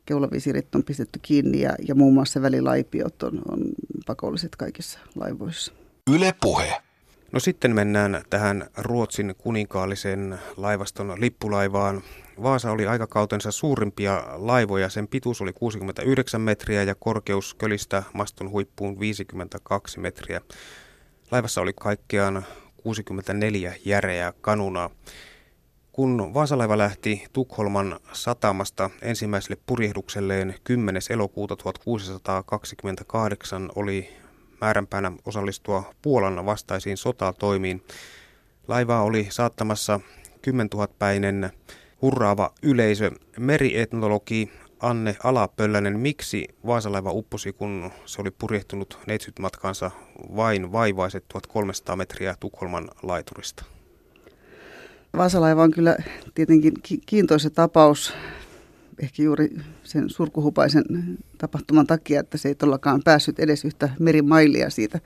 keulavisirit 0.06 0.75
on 0.75 0.85
pistetty 0.85 1.18
kiinni 1.23 1.61
ja, 1.61 1.75
ja 1.88 1.94
muun 1.94 2.14
muassa 2.14 2.42
välilaipiot 2.42 3.23
on, 3.23 3.42
on 3.49 3.61
pakolliset 4.06 4.56
kaikissa 4.56 4.99
laivoissa. 5.14 5.73
Yle 6.11 6.35
puhe. 6.40 6.82
No 7.33 7.41
sitten 7.41 7.75
mennään 7.75 8.23
tähän 8.31 8.67
Ruotsin 8.77 9.35
kuninkaallisen 9.39 10.39
laivaston 10.57 11.21
lippulaivaan. 11.21 12.03
Vaasa 12.43 12.71
oli 12.71 12.87
aikakautensa 12.87 13.51
suurimpia 13.51 14.25
laivoja. 14.33 14.89
Sen 14.89 15.09
pituus 15.09 15.41
oli 15.41 15.53
69 15.53 16.41
metriä 16.41 16.83
ja 16.83 16.95
korkeus 16.95 17.55
kölistä 17.55 18.03
maston 18.12 18.51
huippuun 18.51 19.01
52 19.01 20.01
metriä. 20.01 20.41
Laivassa 21.31 21.61
oli 21.61 21.73
kaikkiaan 21.81 22.45
64 22.77 23.75
järeää 23.85 24.33
kanunaa. 24.41 24.91
Kun 25.93 26.31
Vaasalaiva 26.35 26.79
lähti 26.79 27.25
Tukholman 27.33 28.01
satamasta 28.12 28.91
ensimmäiselle 29.03 29.57
purjehdukselleen 29.67 30.55
10. 30.65 31.03
elokuuta 31.11 31.57
1628 31.57 33.71
oli 33.75 34.22
määränpäänä 34.62 35.12
osallistua 35.25 35.95
Puolan 36.02 36.47
vastaisiin 36.47 36.97
sotatoimiin. 36.97 37.83
Laivaa 38.69 39.02
oli 39.02 39.26
saattamassa 39.31 40.00
10 40.42 40.69
000 40.75 40.88
päinen 40.99 41.50
hurraava 42.02 42.52
yleisö. 42.62 43.11
Merietnologi 43.38 44.52
Anne 44.81 45.16
Alapöllänen, 45.25 45.99
miksi 46.00 46.49
Vaasalaiva 46.66 47.12
upposi, 47.12 47.52
kun 47.52 47.90
se 48.04 48.21
oli 48.21 48.31
purjehtunut 48.31 48.99
neitsytmatkansa 49.07 49.90
vain 50.37 50.73
vaivaiset 50.73 51.25
1300 51.28 51.97
metriä 51.97 52.35
Tukholman 52.40 52.88
laiturista? 53.02 53.64
Vaasalaiva 55.16 55.62
on 55.62 55.71
kyllä 55.71 55.97
tietenkin 56.35 56.73
kiintoisa 57.07 57.50
tapaus, 57.50 58.14
ehkä 59.02 59.23
juuri 59.23 59.49
sen 59.85 60.11
surkuhupaisen 60.11 60.85
tapahtuman 61.38 61.87
takia, 61.87 62.21
että 62.21 62.38
se 62.38 62.49
ei 62.49 62.54
todellakaan 62.54 63.02
päässyt 63.04 63.38
edes 63.38 63.64
yhtä 63.64 63.88
merimailia 63.99 64.71
siitä, 64.71 65.00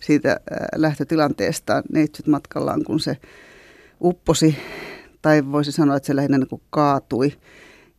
siitä 0.00 0.40
lähtötilanteestaan 0.76 1.82
neitsyt 1.92 2.26
matkallaan, 2.26 2.84
kun 2.84 3.00
se 3.00 3.16
upposi 4.00 4.56
tai 5.22 5.52
voisi 5.52 5.72
sanoa, 5.72 5.96
että 5.96 6.06
se 6.06 6.16
lähinnä 6.16 6.38
niin 6.38 6.48
kuin 6.48 6.62
kaatui. 6.70 7.32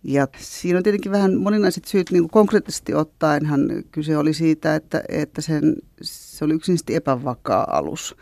Ja 0.03 0.27
siinä 0.37 0.77
on 0.77 0.83
tietenkin 0.83 1.11
vähän 1.11 1.37
moninaiset 1.37 1.85
syyt, 1.85 2.11
niin 2.11 2.23
kuin 2.23 2.31
konkreettisesti 2.31 2.93
ottaenhan 2.93 3.61
kyse 3.91 4.17
oli 4.17 4.33
siitä, 4.33 4.75
että, 4.75 5.03
että 5.09 5.41
sen, 5.41 5.75
se 6.01 6.45
oli 6.45 6.53
yksinkertaisesti 6.53 6.95
epävakaa 6.95 7.77
alus. 7.77 8.15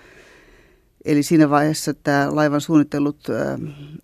Eli 1.05 1.24
siinä 1.24 1.50
vaiheessa 1.50 1.93
tämä 1.93 2.36
laivan 2.36 2.62
suunnitellut 2.62 3.27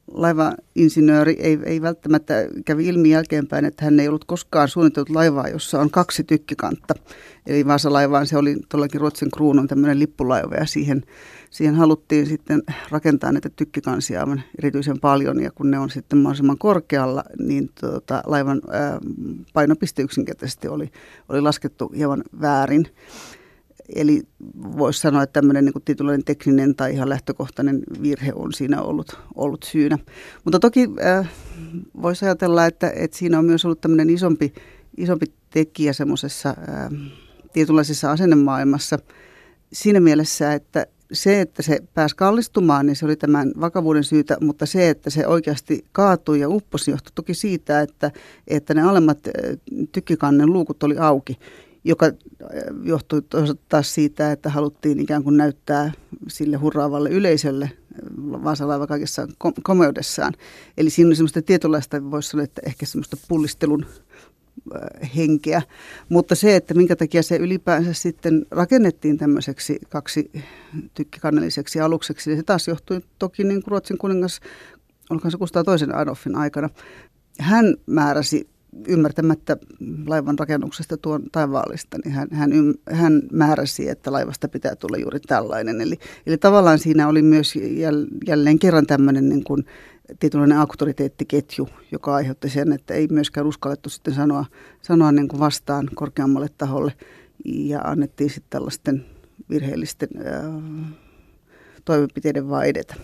laivainsinööri 0.08 1.38
ei, 1.39 1.60
ei 1.66 1.82
välttämättä 1.82 2.34
kävi 2.66 2.88
ilmi 2.88 3.10
jälkeenpäin, 3.10 3.66
että 3.66 3.86
hän 3.86 4.00
ei 4.00 4.08
ollut 4.08 4.25
koskaan 4.25 4.68
suunnitellut 4.68 5.10
laivaa, 5.10 5.48
jossa 5.48 5.80
on 5.80 5.89
kaksi 5.89 6.24
tykkikantta. 6.24 6.94
Eli 7.48 7.68
Vaasalaivaan 7.68 8.27
se 8.27 8.38
oli 8.38 8.58
todellakin 8.70 9.01
Ruotsin 9.01 9.32
kruunun 9.32 9.68
tämmöinen 9.68 10.00
lippulaiva 10.00 10.56
ja 10.56 10.66
siihen, 10.66 11.04
siihen 11.50 11.75
haluttiin 11.75 12.25
sitten 12.25 12.63
rakentaa 12.89 13.32
näitä 13.32 13.50
tykkikansia 13.50 14.20
aivan 14.20 14.42
erityisen 14.60 15.00
paljon 15.00 15.42
ja 15.42 15.51
kun 15.51 15.72
ne 15.72 15.80
on 15.80 15.89
sitten 15.89 16.20
mahdollisimman 16.20 16.58
korkealla, 16.58 17.24
niin 17.39 17.70
tuota, 17.80 18.24
laivan 18.25 18.62
ää, 18.70 19.00
painopiste 19.54 20.01
yksinkertaisesti 20.01 20.68
oli, 20.68 20.92
oli 21.30 21.42
laskettu 21.42 21.92
hieman 21.96 22.24
väärin. 22.42 22.88
Eli 23.96 24.22
voisi 24.77 25.00
sanoa, 25.00 25.24
että 25.24 25.34
tämmöinen 25.34 25.65
niin 25.65 25.84
tietynlainen 25.86 26.24
tekninen 26.24 26.75
tai 26.75 26.94
ihan 26.94 27.10
lähtökohtainen 27.10 27.84
virhe 28.01 28.32
on 28.36 28.53
siinä 28.53 28.82
ollut, 28.82 29.20
ollut 29.36 29.63
syynä. 29.63 29.98
Mutta 30.44 30.60
toki 30.60 30.89
äh, 31.06 31.29
voisi 32.01 32.25
ajatella, 32.25 32.65
että, 32.65 32.91
että 32.96 33.17
siinä 33.17 33.39
on 33.39 33.46
myös 33.46 33.65
ollut 33.65 33.82
tämmöinen 33.82 34.10
isompi, 34.10 34.53
isompi 34.98 35.25
tekijä 35.50 35.94
semmoisessa 35.94 36.50
äh, 36.50 36.89
tietynlaisessa 37.53 38.12
asennemaailmassa 38.12 39.00
siinä 39.74 40.00
mielessä, 40.00 40.53
että 40.53 40.86
se, 41.12 41.41
että 41.41 41.62
se 41.62 41.79
pääsi 41.94 42.15
kallistumaan, 42.15 42.86
niin 42.86 42.96
se 42.96 43.06
oli 43.06 43.15
tämän 43.15 43.51
vakavuuden 43.60 44.03
syytä, 44.03 44.38
mutta 44.41 44.65
se, 44.65 44.89
että 44.89 45.10
se 45.10 45.27
oikeasti 45.27 45.86
kaatui 45.91 46.39
ja 46.39 46.50
upposi, 46.50 46.91
johtui 46.91 47.12
toki 47.15 47.34
siitä, 47.34 47.82
että, 47.82 48.12
että 48.48 48.74
ne 48.74 48.82
alemmat 48.82 49.20
äh, 49.27 49.34
tykkikannen 49.91 50.53
luukut 50.53 50.84
oli 50.84 50.98
auki, 50.98 51.39
joka 51.88 52.06
äh, 52.06 52.13
johtui 52.84 53.22
taas 53.70 53.94
siitä, 53.94 54.32
että 54.32 54.50
haluttiin 54.50 55.00
ikään 55.00 55.24
kuin 55.24 55.38
näyttää 55.38 55.91
sille 56.27 56.58
hurraavalle 56.58 57.10
yleisölle 57.10 57.65
äh, 57.65 58.41
Vaasalaiva 58.44 58.88
kaikessa 58.88 59.27
komeudessaan. 59.63 60.34
Eli 60.77 60.89
siinä 60.89 61.08
oli 61.08 61.15
semmoista 61.15 61.41
tietynlaista, 61.41 62.12
voisi 62.12 62.29
sanoa, 62.29 62.44
että 62.44 62.62
ehkä 62.65 62.86
semmoista 62.86 63.17
pullistelun 63.27 63.86
äh, 64.75 65.15
henkeä. 65.15 65.62
Mutta 66.10 66.36
se, 66.36 66.56
että 66.56 66.74
minkä 66.74 66.96
takia 66.96 67.24
se 67.24 67.36
ylipäänsä 67.36 67.94
sitten 67.94 68.46
rakennettiin 68.51 69.17
tämmöiseksi 69.17 69.79
kaksi 69.89 70.32
tykkikannelliseksi 70.94 71.79
alukseksi, 71.79 72.29
niin 72.29 72.38
se 72.38 72.44
taas 72.44 72.67
johtui 72.67 73.01
toki 73.20 73.44
niin 73.44 73.63
kuin 73.63 73.72
Ruotsin 73.72 73.98
kuningas, 73.98 74.39
olkoon 75.10 75.32
se 75.32 75.38
Kustaa 75.38 75.63
toisen 75.63 75.96
Adolfin 75.96 76.36
aikana. 76.36 76.70
Hän 77.39 77.75
määräsi 77.86 78.48
ymmärtämättä 78.88 79.57
laivan 80.05 80.39
rakennuksesta 80.39 80.98
tuon 80.98 81.24
taivaallista, 81.31 81.98
niin 82.05 82.13
hän, 82.13 82.27
hän, 82.31 82.51
hän 82.91 83.22
määräsi, 83.31 83.89
että 83.89 84.12
laivasta 84.12 84.48
pitää 84.48 84.75
tulla 84.75 84.98
juuri 84.98 85.19
tällainen. 85.19 85.81
Eli, 85.81 85.96
eli 86.27 86.38
tavallaan 86.38 86.79
siinä 86.79 87.07
oli 87.07 87.22
myös 87.22 87.53
jälleen 88.27 88.60
kerran 88.60 88.88
tämmöinen 88.88 89.29
niin 89.29 89.43
kuin 89.43 89.65
tietynlainen 90.19 90.57
auktoriteettiketju, 90.57 91.69
joka 91.91 92.15
aiheutti 92.15 92.50
sen, 92.50 92.74
että 92.74 92.93
ei 92.93 93.07
myöskään 93.12 93.48
uskallettu 93.48 93.89
sitten 93.89 94.13
sanoa, 94.13 94.46
sanoa 94.81 95.12
niin 95.12 95.27
kuin 95.27 95.39
vastaan 95.39 95.89
korkeammalle 95.96 96.50
taholle 96.57 96.93
ja 97.46 97.79
annettiin 97.79 98.29
sitten 98.29 98.50
tällaisten 98.50 99.05
virheellisten 99.50 100.10
ää, 100.25 100.43
toimenpiteiden 101.86 102.50
vaan 102.50 102.65
edetä. 102.65 102.96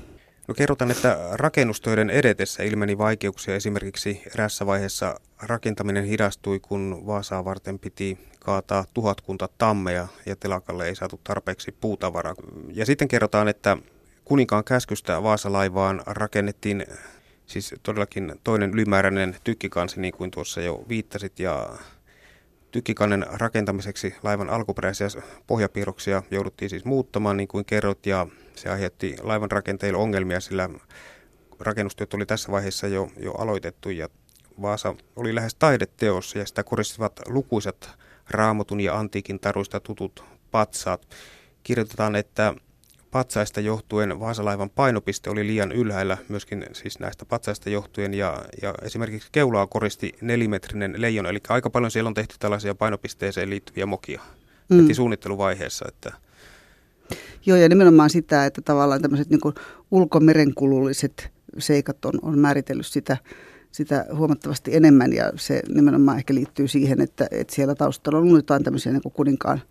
No 0.47 0.53
kerrotaan, 0.53 0.91
että 0.91 1.17
rakennustöiden 1.31 2.09
edetessä 2.09 2.63
ilmeni 2.63 2.97
vaikeuksia. 2.97 3.55
Esimerkiksi 3.55 4.21
erässä 4.35 4.65
vaiheessa 4.65 5.19
rakentaminen 5.41 6.03
hidastui, 6.03 6.59
kun 6.59 7.03
Vaasaa 7.05 7.45
varten 7.45 7.79
piti 7.79 8.17
kaataa 8.39 8.85
tuhatkunta 8.93 9.49
tammeja 9.57 10.07
ja 10.25 10.35
telakalle 10.35 10.87
ei 10.87 10.95
saatu 10.95 11.21
tarpeeksi 11.23 11.71
puutavaraa. 11.71 12.35
Ja 12.73 12.85
sitten 12.85 13.07
kerrotaan, 13.07 13.47
että 13.47 13.77
kuninkaan 14.25 14.63
käskystä 14.63 15.23
Vaasalaivaan 15.23 16.03
rakennettiin 16.05 16.85
siis 17.45 17.75
todellakin 17.83 18.35
toinen 18.43 18.73
ylimääräinen 18.73 19.35
tykkikansi, 19.43 20.01
niin 20.01 20.13
kuin 20.13 20.31
tuossa 20.31 20.61
jo 20.61 20.85
viittasit, 20.89 21.39
ja 21.39 21.69
tykkikannen 22.73 23.25
rakentamiseksi 23.29 24.15
laivan 24.23 24.49
alkuperäisiä 24.49 25.07
pohjapiirroksia 25.47 26.23
jouduttiin 26.31 26.69
siis 26.69 26.85
muuttamaan, 26.85 27.37
niin 27.37 27.47
kuin 27.47 27.65
kerrot, 27.65 28.05
ja 28.05 28.27
se 28.55 28.69
aiheutti 28.69 29.15
laivan 29.21 29.51
rakenteille 29.51 29.97
ongelmia, 29.97 30.39
sillä 30.39 30.69
rakennustyöt 31.59 32.13
oli 32.13 32.25
tässä 32.25 32.51
vaiheessa 32.51 32.87
jo, 32.87 33.11
jo 33.19 33.31
aloitettu, 33.31 33.89
ja 33.89 34.09
Vaasa 34.61 34.95
oli 35.15 35.35
lähes 35.35 35.55
taideteos, 35.55 36.35
ja 36.35 36.45
sitä 36.45 36.63
koristivat 36.63 37.19
lukuisat 37.27 37.89
raamotun 38.29 38.81
ja 38.81 38.99
antiikin 38.99 39.39
taruista 39.39 39.79
tutut 39.79 40.23
patsaat. 40.51 41.07
Kirjoitetaan, 41.63 42.15
että 42.15 42.53
patsaista 43.13 43.61
johtuen 43.61 44.19
Vaasalaivan 44.19 44.69
painopiste 44.69 45.29
oli 45.29 45.47
liian 45.47 45.71
ylhäällä 45.71 46.17
myöskin 46.29 46.65
siis 46.73 46.99
näistä 46.99 47.25
patsaista 47.25 47.69
johtuen 47.69 48.13
ja, 48.13 48.45
ja 48.61 48.73
esimerkiksi 48.81 49.29
keulaa 49.31 49.67
koristi 49.67 50.15
nelimetrinen 50.21 50.93
leijona, 50.97 51.29
eli 51.29 51.39
aika 51.49 51.69
paljon 51.69 51.91
siellä 51.91 52.07
on 52.07 52.13
tehty 52.13 52.35
tällaisia 52.39 52.75
painopisteeseen 52.75 53.49
liittyviä 53.49 53.85
mokia 53.85 54.21
mm. 54.69 54.81
heti 54.81 54.93
suunnitteluvaiheessa. 54.93 55.85
Että 55.87 56.13
Joo, 57.45 57.57
ja 57.57 57.69
nimenomaan 57.69 58.09
sitä, 58.09 58.45
että 58.45 58.61
tavallaan 58.61 59.01
tämmöiset 59.01 59.29
niin 59.29 59.53
ulkomerenkululliset 59.91 61.31
seikat 61.57 62.05
on, 62.05 62.13
on 62.21 62.39
määritellyt 62.39 62.85
sitä, 62.85 63.17
sitä 63.71 64.05
huomattavasti 64.15 64.75
enemmän, 64.75 65.13
ja 65.13 65.31
se 65.35 65.61
nimenomaan 65.75 66.17
ehkä 66.17 66.33
liittyy 66.33 66.67
siihen, 66.67 67.01
että, 67.01 67.27
että 67.31 67.55
siellä 67.55 67.75
taustalla 67.75 68.19
on 68.19 68.29
jotain 68.29 68.63
tämmöisiä 68.63 68.91
niin 68.91 69.01
kuninkaan 69.13 69.61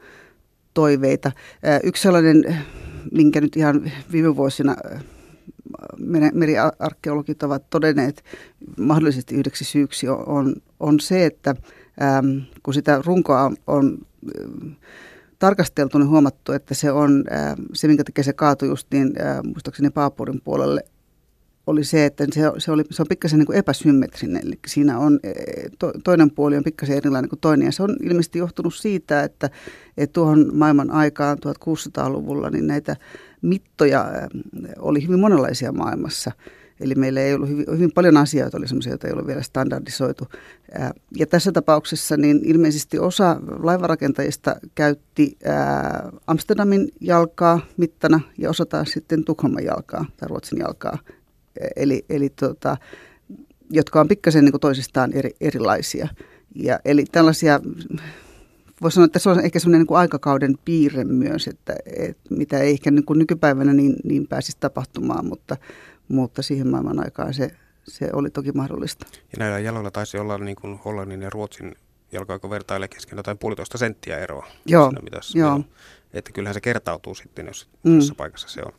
toiveita. 0.74 1.32
Yksi 1.82 2.02
sellainen 2.02 2.56
minkä 3.10 3.40
nyt 3.40 3.56
ihan 3.56 3.92
viime 4.12 4.36
vuosina 4.36 4.76
äh, 4.92 5.02
meriarkeologit 6.32 7.42
ovat 7.42 7.70
todenneet 7.70 8.24
mahdollisesti 8.78 9.34
yhdeksi 9.34 9.64
syyksi 9.64 10.08
on, 10.08 10.54
on 10.80 11.00
se, 11.00 11.26
että 11.26 11.54
äm, 12.02 12.42
kun 12.62 12.74
sitä 12.74 13.02
runkoa 13.06 13.42
on, 13.42 13.56
on 13.66 13.98
äh, 14.40 14.76
tarkasteltu, 15.38 15.98
niin 15.98 16.08
huomattu, 16.08 16.52
että 16.52 16.74
se 16.74 16.92
on 16.92 17.24
äh, 17.32 17.54
se, 17.72 17.88
minkä 17.88 18.04
takia 18.04 18.24
se 18.24 18.32
kaatui 18.32 18.68
just 18.68 18.86
niin, 18.92 19.12
äh, 19.20 19.42
muistaakseni 19.44 19.90
Paapurin 19.90 20.40
puolelle, 20.44 20.84
oli 21.66 21.84
se, 21.84 22.04
että 22.04 22.26
se, 22.32 22.40
se, 22.58 22.72
oli, 22.72 22.82
se 22.90 23.02
on 23.02 23.08
pikkasen 23.08 23.38
niin 23.38 23.46
kuin 23.46 23.58
epäsymmetrinen. 23.58 24.46
Eli 24.46 24.58
siinä 24.66 24.98
on, 24.98 25.20
e, 25.22 25.32
to, 25.78 25.92
toinen 26.04 26.30
puoli 26.30 26.56
on 26.56 26.64
pikkasen 26.64 26.96
erilainen 26.96 27.28
kuin 27.28 27.40
toinen. 27.40 27.66
Ja 27.66 27.72
se 27.72 27.82
on 27.82 27.96
ilmeisesti 28.02 28.38
johtunut 28.38 28.74
siitä, 28.74 29.22
että, 29.22 29.50
että 29.96 30.12
tuohon 30.12 30.50
maailman 30.54 30.90
aikaan 30.90 31.38
1600-luvulla 31.38 32.50
niin 32.50 32.66
näitä 32.66 32.96
mittoja 33.42 34.06
oli 34.78 35.02
hyvin 35.06 35.20
monenlaisia 35.20 35.72
maailmassa. 35.72 36.32
Eli 36.80 36.94
meillä 36.94 37.20
ei 37.20 37.34
ollut 37.34 37.48
hyvin, 37.48 37.64
hyvin 37.72 37.92
paljon 37.92 38.16
asioita, 38.16 38.58
oli 38.58 38.68
sellaisia, 38.68 38.92
joita 38.92 39.06
ei 39.06 39.12
ollut 39.12 39.26
vielä 39.26 39.42
standardisoitu. 39.42 40.28
Ja 41.16 41.26
tässä 41.26 41.52
tapauksessa 41.52 42.16
niin 42.16 42.40
ilmeisesti 42.44 42.98
osa 42.98 43.36
laivarakentajista 43.58 44.56
käytti 44.74 45.38
Amsterdamin 46.26 46.88
jalkaa 47.00 47.60
mittana 47.76 48.20
ja 48.38 48.50
osa 48.50 48.66
taas 48.66 48.90
sitten 48.90 49.24
Tukholman 49.24 49.64
jalkaa 49.64 50.04
tai 50.16 50.28
Ruotsin 50.28 50.58
jalkaa 50.58 50.98
eli, 51.76 52.04
eli 52.08 52.28
tota, 52.28 52.76
jotka 53.70 54.00
on 54.00 54.08
pikkasen 54.08 54.44
niin 54.44 54.60
toisistaan 54.60 55.12
eri, 55.12 55.30
erilaisia. 55.40 56.08
Ja, 56.54 56.80
eli 56.84 57.04
tällaisia, 57.12 57.60
voisi 58.82 58.94
sanoa, 58.94 59.06
että 59.06 59.18
se 59.18 59.30
on 59.30 59.44
ehkä 59.44 59.58
sellainen 59.58 59.86
niin 59.88 59.98
aikakauden 59.98 60.58
piirre 60.64 61.04
myös, 61.04 61.48
että, 61.48 61.76
että 61.96 62.34
mitä 62.34 62.58
ei 62.58 62.70
ehkä 62.70 62.90
niin 62.90 63.04
kuin 63.04 63.18
nykypäivänä 63.18 63.72
niin, 63.72 63.96
niin 64.04 64.28
pääsisi 64.28 64.56
tapahtumaan, 64.60 65.26
mutta, 65.26 65.56
mutta 66.08 66.42
siihen 66.42 66.68
maailman 66.68 67.04
aikaan 67.04 67.34
se, 67.34 67.50
se 67.84 68.10
oli 68.12 68.30
toki 68.30 68.52
mahdollista. 68.52 69.06
Ja 69.12 69.38
näillä 69.38 69.58
jaloilla 69.58 69.90
taisi 69.90 70.18
olla 70.18 70.38
niin 70.38 70.56
kuin 70.56 70.78
Hollannin 70.84 71.22
ja 71.22 71.30
Ruotsin 71.30 71.74
jalkaa, 72.12 72.50
vertailee 72.50 72.88
kesken 72.88 73.16
jotain 73.16 73.38
puolitoista 73.38 73.78
senttiä 73.78 74.18
eroa. 74.18 74.46
Joo, 74.66 74.92
siinä, 75.20 75.46
joo. 75.46 75.60
Että 76.12 76.32
kyllähän 76.32 76.54
se 76.54 76.60
kertautuu 76.60 77.14
sitten, 77.14 77.46
jos 77.46 77.68
mm. 77.82 77.98
tässä 77.98 78.14
paikassa 78.14 78.48
se 78.48 78.60
on. 78.66 78.72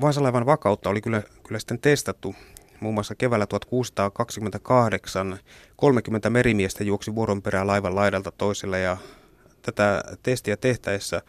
Vaasalaivan 0.00 0.46
vakautta 0.46 0.90
oli 0.90 1.00
kyllä, 1.00 1.22
kyllä 1.46 1.58
sitten 1.58 1.78
testattu. 1.78 2.34
Muun 2.80 2.94
muassa 2.94 3.14
keväällä 3.14 3.46
1628 3.46 5.38
30 5.76 6.30
merimiestä 6.30 6.84
juoksi 6.84 7.14
vuoron 7.14 7.42
perään 7.42 7.66
laivan 7.66 7.94
laidalta 7.94 8.30
toiselle 8.30 8.80
ja 8.80 8.96
tätä 9.62 10.02
testiä 10.22 10.56
tehtäessä 10.56 11.22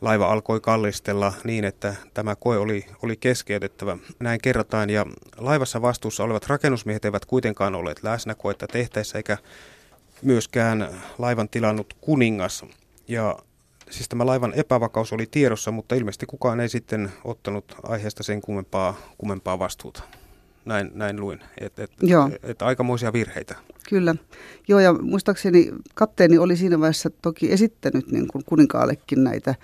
laiva 0.00 0.26
alkoi 0.26 0.60
kallistella 0.60 1.32
niin, 1.44 1.64
että 1.64 1.94
tämä 2.14 2.36
koe 2.36 2.58
oli, 2.58 2.86
oli 3.02 3.16
keskeytettävä. 3.16 3.98
Näin 4.20 4.40
kerrotaan 4.42 4.90
ja 4.90 5.06
laivassa 5.36 5.82
vastuussa 5.82 6.24
olevat 6.24 6.46
rakennusmiehet 6.46 7.04
eivät 7.04 7.24
kuitenkaan 7.24 7.74
olleet 7.74 8.02
läsnä 8.02 8.34
koetta 8.34 8.66
tehtäessä 8.66 9.18
eikä 9.18 9.38
myöskään 10.22 10.88
laivan 11.18 11.48
tilannut 11.48 11.96
kuningas. 12.00 12.64
Ja 13.08 13.38
siis 13.90 14.08
tämä 14.08 14.26
laivan 14.26 14.52
epävakaus 14.54 15.12
oli 15.12 15.26
tiedossa, 15.30 15.70
mutta 15.70 15.94
ilmeisesti 15.94 16.26
kukaan 16.26 16.60
ei 16.60 16.68
sitten 16.68 17.12
ottanut 17.24 17.74
aiheesta 17.82 18.22
sen 18.22 18.40
kummempaa, 18.40 18.96
kummempaa 19.18 19.58
vastuuta. 19.58 20.02
Näin, 20.64 20.90
näin 20.94 21.20
luin, 21.20 21.40
että 21.60 21.84
et, 21.84 21.90
et 22.42 22.62
aikamoisia 22.62 23.12
virheitä. 23.12 23.54
Kyllä. 23.88 24.14
Joo, 24.68 24.80
ja 24.80 24.92
muistaakseni 24.92 25.72
kapteeni 25.94 26.38
oli 26.38 26.56
siinä 26.56 26.80
vaiheessa 26.80 27.10
toki 27.22 27.52
esittänyt 27.52 28.12
niin 28.12 28.28
kuin 28.28 28.44
kuninkaallekin 28.44 29.24
näitä 29.24 29.54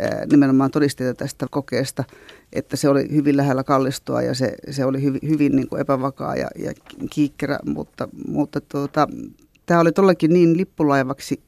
ää, 0.00 0.26
nimenomaan 0.30 0.70
todisteita 0.70 1.14
tästä 1.14 1.46
kokeesta, 1.50 2.04
että 2.52 2.76
se 2.76 2.88
oli 2.88 3.08
hyvin 3.12 3.36
lähellä 3.36 3.64
kallistua 3.64 4.22
ja 4.22 4.34
se, 4.34 4.54
se 4.70 4.84
oli 4.84 5.02
hyvin, 5.02 5.20
hyvin 5.28 5.56
niin 5.56 5.68
kuin 5.68 5.80
epävakaa 5.80 6.36
ja, 6.36 6.48
ja 6.58 6.72
kiikkerä, 7.10 7.58
mutta, 7.66 8.08
mutta 8.28 8.60
tuota, 8.60 9.08
tämä 9.66 9.80
oli 9.80 9.92
todellakin 9.92 10.32
niin 10.32 10.56
lippulaivaksi 10.56 11.40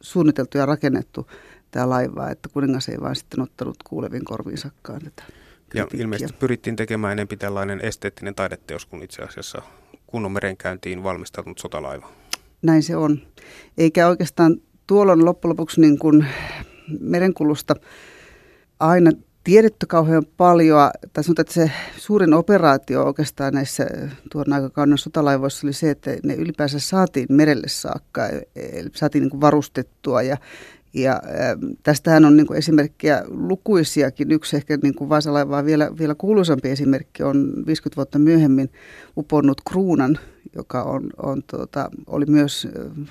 suunniteltu 0.00 0.58
ja 0.58 0.66
rakennettu, 0.66 1.26
tämä 1.72 1.90
laiva, 1.90 2.30
että 2.30 2.48
kuningas 2.48 2.88
ei 2.88 3.00
vaan 3.00 3.16
sitten 3.16 3.40
ottanut 3.40 3.76
kuulevin 3.84 4.24
korviinsakkaan 4.24 5.00
tätä 5.02 5.22
Ja 5.74 5.86
ilmeisesti 5.94 6.36
pyrittiin 6.38 6.76
tekemään 6.76 7.12
enemmän 7.12 7.38
tällainen 7.38 7.80
esteettinen 7.80 8.34
taideteos 8.34 8.86
kuin 8.86 9.02
itse 9.02 9.22
asiassa 9.22 9.62
kunnon 10.06 10.32
merenkäyntiin 10.32 11.02
valmistautunut 11.02 11.58
sotalaiva. 11.58 12.08
Näin 12.62 12.82
se 12.82 12.96
on. 12.96 13.18
Eikä 13.78 14.08
oikeastaan 14.08 14.56
tuolloin 14.86 15.24
loppujen 15.24 15.50
lopuksi 15.50 15.80
niin 15.80 15.98
kuin 15.98 16.26
merenkulusta 17.00 17.74
aina 18.80 19.10
tiedetty 19.44 19.86
kauhean 19.86 20.26
paljon. 20.36 20.90
Tai 21.12 21.24
sanotaan, 21.24 21.44
että 21.44 21.54
se 21.54 21.70
suurin 21.96 22.34
operaatio 22.34 23.04
oikeastaan 23.04 23.54
näissä 23.54 23.86
tuon 24.32 24.52
aikakauden 24.52 24.98
sotalaivoissa 24.98 25.66
oli 25.66 25.72
se, 25.72 25.90
että 25.90 26.10
ne 26.24 26.34
ylipäänsä 26.34 26.78
saatiin 26.78 27.26
merelle 27.30 27.68
saakka, 27.68 28.22
saatiin 28.94 29.22
niin 29.22 29.30
kuin 29.30 29.40
varustettua 29.40 30.22
ja, 30.22 30.36
ja 30.94 31.12
äh, 31.12 31.76
tästähän 31.82 32.24
on 32.24 32.36
niin 32.36 32.46
kuin 32.46 32.58
esimerkkejä 32.58 33.22
lukuisiakin. 33.28 34.30
Yksi 34.30 34.56
ehkä 34.56 34.78
niin 34.82 34.94
kuin 34.94 35.08
Vaasalaivaa 35.08 35.64
vielä, 35.64 35.90
vielä 35.98 36.14
kuuluisampi 36.14 36.70
esimerkki 36.70 37.22
on 37.22 37.52
50 37.66 37.96
vuotta 37.96 38.18
myöhemmin 38.18 38.70
uponnut 39.16 39.60
Kruunan, 39.70 40.18
joka 40.56 40.82
on, 40.82 41.10
on, 41.22 41.42
tuota, 41.42 41.90
oli 42.06 42.26
myös 42.26 42.68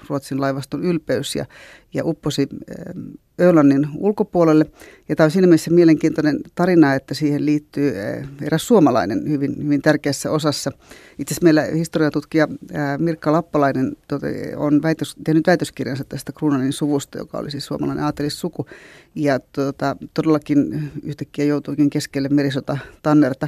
Ruotsin 0.10 0.42
laivaston 0.42 0.84
ylpeys 0.84 1.36
ja, 1.36 1.46
ja 1.94 2.06
upposi 2.06 2.48
Ölannin 3.40 3.88
ulkopuolelle. 3.98 4.66
Ja 5.10 5.16
tämä 5.16 5.26
on 5.26 5.32
siinä 5.32 5.48
mielessä 5.48 5.72
mielenkiintoinen 5.72 6.40
tarina, 6.56 6.94
että 6.94 7.14
siihen 7.14 7.46
liittyy 7.46 7.94
eräs 8.42 8.68
suomalainen 8.68 9.30
hyvin, 9.30 9.64
hyvin 9.64 9.82
tärkeässä 9.82 10.32
osassa. 10.32 10.72
Itse 11.20 11.34
asiassa 11.34 11.44
meillä 11.44 11.62
historiatutkija 11.62 12.48
Mirkka 12.98 13.32
Lappalainen 13.32 13.98
on 14.58 14.82
väitös, 14.82 15.16
tehnyt 15.24 15.48
väitöskirjansa 15.48 16.04
tästä 16.04 16.32
Kruunanin 16.32 16.74
suvusta, 16.74 17.18
joka 17.18 17.38
oli 17.38 17.52
siis 17.52 17.66
suomalainen 17.66 18.04
aatelissuku. 18.04 18.66
Ja 19.16 19.40
tuota, 19.40 19.96
todellakin 20.14 20.92
yhtäkkiä 21.04 21.46
joutuikin 21.46 21.90
keskelle 21.90 22.30
merisota 22.30 22.78
Tannerta, 23.02 23.48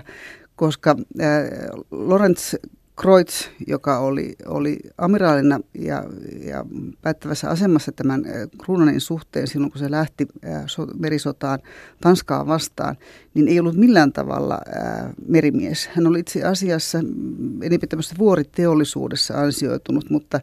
koska 0.55 0.95
äh, 1.21 1.27
Lorenz 1.91 2.53
Kreutz, 3.03 3.47
joka 3.67 3.99
oli, 3.99 4.35
oli 4.45 4.79
amiraalina 4.97 5.59
ja, 5.73 6.03
ja 6.45 6.65
päättävässä 7.01 7.49
asemassa 7.49 7.91
tämän 7.91 8.23
Kruunanin 8.65 9.01
suhteen 9.01 9.47
silloin, 9.47 9.71
kun 9.71 9.79
se 9.79 9.91
lähti 9.91 10.27
so, 10.65 10.87
merisotaan 10.99 11.59
Tanskaa 12.01 12.47
vastaan, 12.47 12.95
niin 13.33 13.47
ei 13.47 13.59
ollut 13.59 13.75
millään 13.75 14.13
tavalla 14.13 14.59
ää, 14.75 15.13
merimies. 15.27 15.89
Hän 15.93 16.07
oli 16.07 16.19
itse 16.19 16.43
asiassa 16.43 16.97
enemmän 17.61 17.89
tämmöisessä 17.89 18.15
vuoriteollisuudessa 18.19 19.41
ansioitunut, 19.41 20.09
mutta 20.09 20.39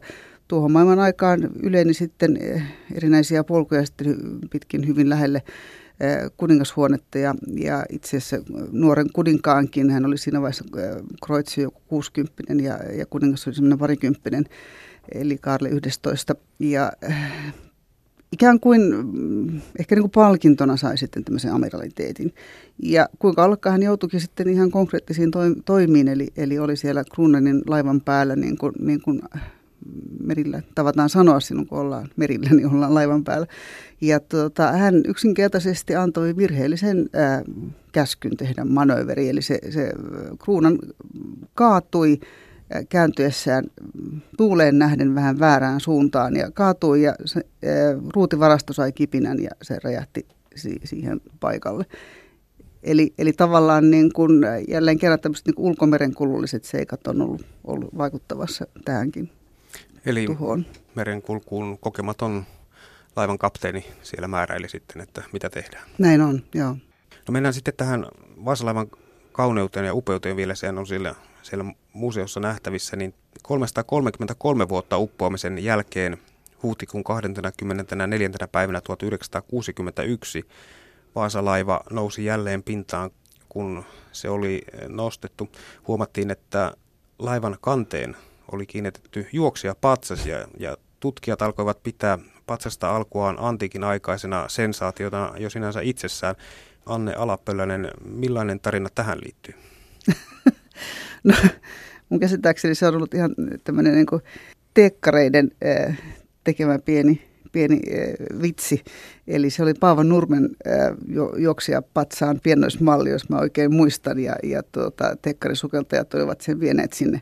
tuohon 0.47 0.71
maailman 0.71 0.99
aikaan 0.99 1.49
yleni 1.63 1.93
sitten 1.93 2.37
erinäisiä 2.93 3.43
polkuja 3.43 3.85
sitten 3.85 4.15
pitkin 4.49 4.87
hyvin 4.87 5.09
lähelle 5.09 5.41
kuningashuonetta 6.37 7.17
ja, 7.17 7.35
ja 7.57 7.85
itse 7.89 8.17
asiassa 8.17 8.37
nuoren 8.71 9.07
kuninkaankin, 9.13 9.89
hän 9.89 10.05
oli 10.05 10.17
siinä 10.17 10.41
vaiheessa 10.41 10.65
Kreutzi 11.25 11.61
joku 11.61 11.81
60 11.87 12.53
ja, 12.53 12.77
ja 12.97 13.05
kuningas 13.05 13.47
oli 13.47 13.55
semmoinen 13.55 13.79
parikymppinen, 13.79 14.45
eli 15.11 15.37
Karle 15.37 15.69
11. 15.69 16.35
Ja 16.59 16.91
ikään 18.31 18.59
kuin 18.59 18.81
mm, 18.81 19.61
ehkä 19.79 19.95
niin 19.95 20.03
kuin 20.03 20.11
palkintona 20.11 20.77
sai 20.77 20.97
sitten 20.97 21.23
tämmöisen 21.23 21.53
amiraliteetin. 21.53 22.33
Ja 22.83 23.09
kuinka 23.19 23.43
ollakaan 23.43 23.71
hän 23.71 23.83
joutuikin 23.83 24.21
sitten 24.21 24.49
ihan 24.49 24.71
konkreettisiin 24.71 25.31
toimiin, 25.65 26.07
eli, 26.07 26.27
eli 26.37 26.59
oli 26.59 26.77
siellä 26.77 27.03
Kruunenin 27.13 27.61
laivan 27.67 28.01
päällä 28.01 28.35
niin 28.35 28.57
kuin, 28.57 28.73
niin 28.79 29.01
kuin 29.01 29.21
merillä 30.23 30.61
tavataan 30.75 31.09
sanoa 31.09 31.39
silloin, 31.39 31.67
kun 31.67 31.79
ollaan 31.79 32.09
merillä, 32.15 32.49
niin 32.49 32.67
ollaan 32.67 32.93
laivan 32.93 33.23
päällä. 33.23 33.47
Ja 34.01 34.19
tuota, 34.19 34.71
hän 34.71 35.01
yksinkertaisesti 35.07 35.95
antoi 35.95 36.37
virheellisen 36.37 37.09
ää, 37.13 37.43
käskyn 37.91 38.37
tehdä 38.37 38.65
manööveri, 38.65 39.29
eli 39.29 39.41
se, 39.41 39.59
se 39.69 39.91
kruunan 40.43 40.79
kaatui 41.53 42.19
kääntyessään 42.89 43.63
tuuleen 44.37 44.79
nähden 44.79 45.15
vähän 45.15 45.39
väärään 45.39 45.79
suuntaan 45.79 46.35
ja 46.35 46.51
kaatui 46.51 47.01
ja 47.01 47.15
se, 47.25 47.41
ää, 47.65 47.71
ruutivarasto 48.15 48.73
sai 48.73 48.91
kipinän 48.91 49.43
ja 49.43 49.49
se 49.61 49.79
räjähti 49.83 50.25
si- 50.55 50.81
siihen 50.83 51.21
paikalle. 51.39 51.85
Eli, 52.83 53.13
eli 53.17 53.33
tavallaan 53.33 53.91
niin 53.91 54.13
kun, 54.13 54.45
jälleen 54.67 54.99
kerran 54.99 55.19
tämmöiset 55.19 55.47
niin 55.47 55.55
ulkomerenkululliset 55.57 56.63
seikat 56.63 57.07
on 57.07 57.21
ollut, 57.21 57.45
ollut 57.63 57.97
vaikuttavassa 57.97 58.67
tähänkin 58.85 59.29
Eli 60.05 60.25
tuhoon. 60.25 60.65
merenkulkuun 60.95 61.77
kokematon 61.79 62.45
laivan 63.15 63.37
kapteeni 63.37 63.85
siellä 64.01 64.27
määräili 64.27 64.69
sitten, 64.69 65.01
että 65.01 65.23
mitä 65.33 65.49
tehdään. 65.49 65.89
Näin 65.97 66.21
on, 66.21 66.43
joo. 66.53 66.75
No 67.27 67.31
mennään 67.31 67.53
sitten 67.53 67.73
tähän 67.77 68.05
Vaasalaivan 68.45 68.87
kauneuteen 69.31 69.85
ja 69.85 69.93
upeuteen 69.93 70.35
vielä. 70.35 70.55
Sehän 70.55 70.77
on 70.77 70.87
siellä, 70.87 71.15
siellä 71.41 71.65
museossa 71.93 72.39
nähtävissä, 72.39 72.95
niin 72.95 73.13
333 73.43 74.69
vuotta 74.69 74.97
uppoamisen 74.97 75.63
jälkeen 75.63 76.17
huhtikuun 76.63 77.03
24. 77.03 78.29
päivänä 78.51 78.81
1961 78.81 80.47
Vaasalaiva 81.15 81.81
nousi 81.89 82.25
jälleen 82.25 82.63
pintaan, 82.63 83.11
kun 83.49 83.83
se 84.11 84.29
oli 84.29 84.61
nostettu. 84.87 85.49
Huomattiin, 85.87 86.31
että 86.31 86.73
laivan 87.19 87.57
kanteen 87.61 88.15
oli 88.51 88.65
kiinnitetty 88.65 89.27
juoksia 89.31 89.75
patsas 89.81 90.25
ja, 90.25 90.47
ja 90.59 90.77
tutkijat 90.99 91.41
alkoivat 91.41 91.83
pitää 91.83 92.19
patsasta 92.45 92.95
alkuaan 92.95 93.37
antiikin 93.39 93.83
aikaisena 93.83 94.49
sensaatiota 94.49 95.33
jo 95.37 95.49
sinänsä 95.49 95.81
itsessään. 95.81 96.35
Anne 96.85 97.13
Alapöllönen, 97.13 97.91
millainen 98.05 98.59
tarina 98.59 98.89
tähän 98.95 99.21
liittyy? 99.21 99.53
no, 101.23 101.33
mun 102.09 102.19
käsittääkseni 102.19 102.75
se 102.75 102.87
on 102.87 102.95
ollut 102.95 103.13
ihan 103.13 103.35
tämmöinen 103.63 103.93
niin 103.93 104.21
tekkareiden 104.73 105.51
tekemä 106.43 106.79
pieni, 106.79 107.21
pieni 107.51 107.79
vitsi. 108.41 108.83
Eli 109.27 109.49
se 109.49 109.63
oli 109.63 109.73
Paavo 109.73 110.03
Nurmen 110.03 110.49
juoksia 111.37 111.81
patsaan 111.81 112.39
pienoismalli, 112.43 113.09
jos 113.09 113.29
mä 113.29 113.39
oikein 113.39 113.73
muistan. 113.73 114.19
Ja, 114.19 114.35
ja 114.43 114.63
tuota, 114.71 115.15
tekkarisukeltajat 115.21 116.13
olivat 116.13 116.41
sen 116.41 116.59
vieneet 116.59 116.93
sinne 116.93 117.21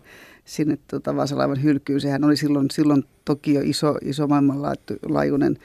sinne 0.50 0.78
tuota, 0.88 1.16
Vaasalaivan 1.16 1.64
hylkyyn. 1.64 2.02
Sehän 2.02 2.24
oli 2.24 2.38
silloin, 2.38 2.72
silloin 2.72 3.04
toki 3.26 3.54
jo 3.54 3.62
iso, 3.64 3.96
iso 4.02 4.28
maailmanlaajuinen 4.28 5.58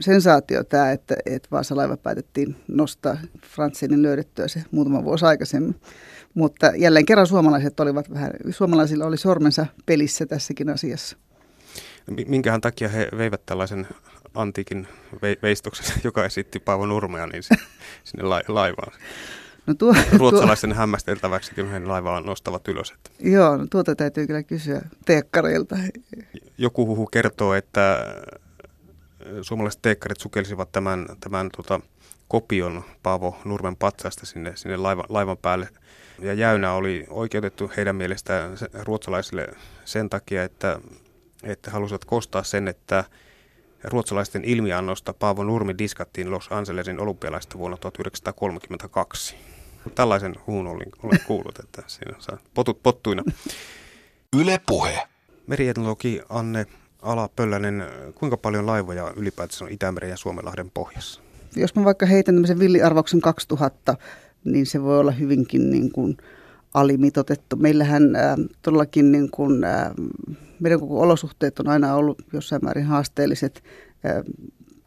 sensaatio 0.00 0.64
tämä, 0.64 0.92
että, 0.92 1.16
että 1.26 1.48
Vaasalaiva 1.50 1.96
päätettiin 1.96 2.56
nostaa 2.68 3.16
Fransenin 3.46 4.02
löydettyä 4.02 4.48
se 4.48 4.62
muutama 4.70 5.04
vuosi 5.04 5.24
aikaisemmin. 5.24 5.80
Mutta 6.34 6.72
jälleen 6.76 7.06
kerran 7.06 7.26
suomalaiset 7.26 7.80
olivat 7.80 8.10
vähän, 8.10 8.30
suomalaisilla 8.50 9.06
oli 9.06 9.16
sormensa 9.16 9.66
pelissä 9.86 10.26
tässäkin 10.26 10.68
asiassa. 10.68 11.16
Minkähän 12.26 12.60
takia 12.60 12.88
he 12.88 13.08
veivät 13.18 13.46
tällaisen 13.46 13.86
antiikin 14.34 14.88
veistoksen, 15.42 15.86
joka 16.04 16.24
esitti 16.24 16.58
Paavo 16.58 16.86
Nurmea, 16.86 17.26
niin 17.26 17.42
sinne 18.04 18.22
laivaan? 18.48 18.92
No 19.68 19.74
tuo, 19.74 19.94
Ruotsalaisten 20.18 20.70
tuo, 20.70 20.78
hämmästeltäväksi 20.78 21.52
yhden 21.56 21.88
laivalla 21.88 22.20
nostavat 22.20 22.68
ylös. 22.68 22.90
Että. 22.90 23.10
Joo, 23.20 23.56
no 23.56 23.66
tuota 23.70 23.94
täytyy 23.94 24.26
kyllä 24.26 24.42
kysyä 24.42 24.82
teekkareilta. 25.04 25.76
Joku 26.58 26.86
huhu 26.86 27.06
kertoo, 27.06 27.54
että 27.54 28.14
suomalaiset 29.42 29.82
teekkarit 29.82 30.20
sukelsivat 30.20 30.72
tämän, 30.72 31.06
tämän 31.20 31.50
tota, 31.56 31.80
kopion 32.28 32.84
Paavo 33.02 33.36
Nurmen 33.44 33.76
patsasta 33.76 34.26
sinne, 34.26 34.52
sinne 34.56 34.76
laivan, 34.76 35.04
laivan 35.08 35.36
päälle. 35.36 35.68
Ja 36.18 36.34
jäynä 36.34 36.72
oli 36.72 37.06
oikeutettu 37.10 37.70
heidän 37.76 37.96
mielestään 37.96 38.56
ruotsalaisille 38.82 39.48
sen 39.84 40.10
takia, 40.10 40.44
että, 40.44 40.80
että 41.42 41.70
halusivat 41.70 42.04
kostaa 42.04 42.42
sen, 42.42 42.68
että 42.68 43.04
ruotsalaisten 43.84 44.44
ilmiannosta 44.44 45.12
Paavo 45.12 45.44
Nurmi 45.44 45.78
diskattiin 45.78 46.30
Los 46.30 46.48
Angelesin 46.52 47.00
olympialaista 47.00 47.58
vuonna 47.58 47.76
1932. 47.76 49.36
Tällaisen 49.94 50.34
huun 50.46 50.66
olin, 50.66 50.92
olen 51.02 51.20
kuullut, 51.26 51.58
että 51.58 51.82
siinä 51.86 52.14
saa 52.18 52.38
potut 52.54 52.82
pottuina. 52.82 53.24
Yle 54.36 54.60
Puhe. 54.66 55.02
Merietnologi 55.46 56.20
Anne 56.28 56.66
Ala-Pöllänen, 57.02 57.84
kuinka 58.14 58.36
paljon 58.36 58.66
laivoja 58.66 59.12
ylipäätänsä 59.16 59.64
on 59.64 59.72
Itämeren 59.72 60.10
ja 60.10 60.16
Suomenlahden 60.16 60.70
pohjassa? 60.70 61.20
Jos 61.56 61.74
mä 61.74 61.84
vaikka 61.84 62.06
heitän 62.06 62.34
tämmöisen 62.34 62.58
villiarvauksen 62.58 63.20
2000, 63.20 63.96
niin 64.44 64.66
se 64.66 64.82
voi 64.82 65.00
olla 65.00 65.10
hyvinkin 65.10 65.70
niin 65.70 65.92
kuin 65.92 66.16
alimitotettu. 66.74 67.56
Meillähän 67.56 68.16
äh, 68.16 68.36
todellakin 68.62 69.12
niin 69.12 69.30
kuin, 69.30 69.64
äh, 69.64 69.92
olosuhteet 70.80 71.58
on 71.58 71.68
aina 71.68 71.94
ollut 71.94 72.22
jossain 72.32 72.64
määrin 72.64 72.84
haasteelliset 72.84 73.62
äh, 74.06 74.22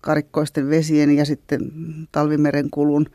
karikkoisten 0.02 0.70
vesien 0.70 1.18
ja 1.18 1.26
sitten 1.26 1.72
talvimeren 2.12 2.70
kulun 2.70 3.06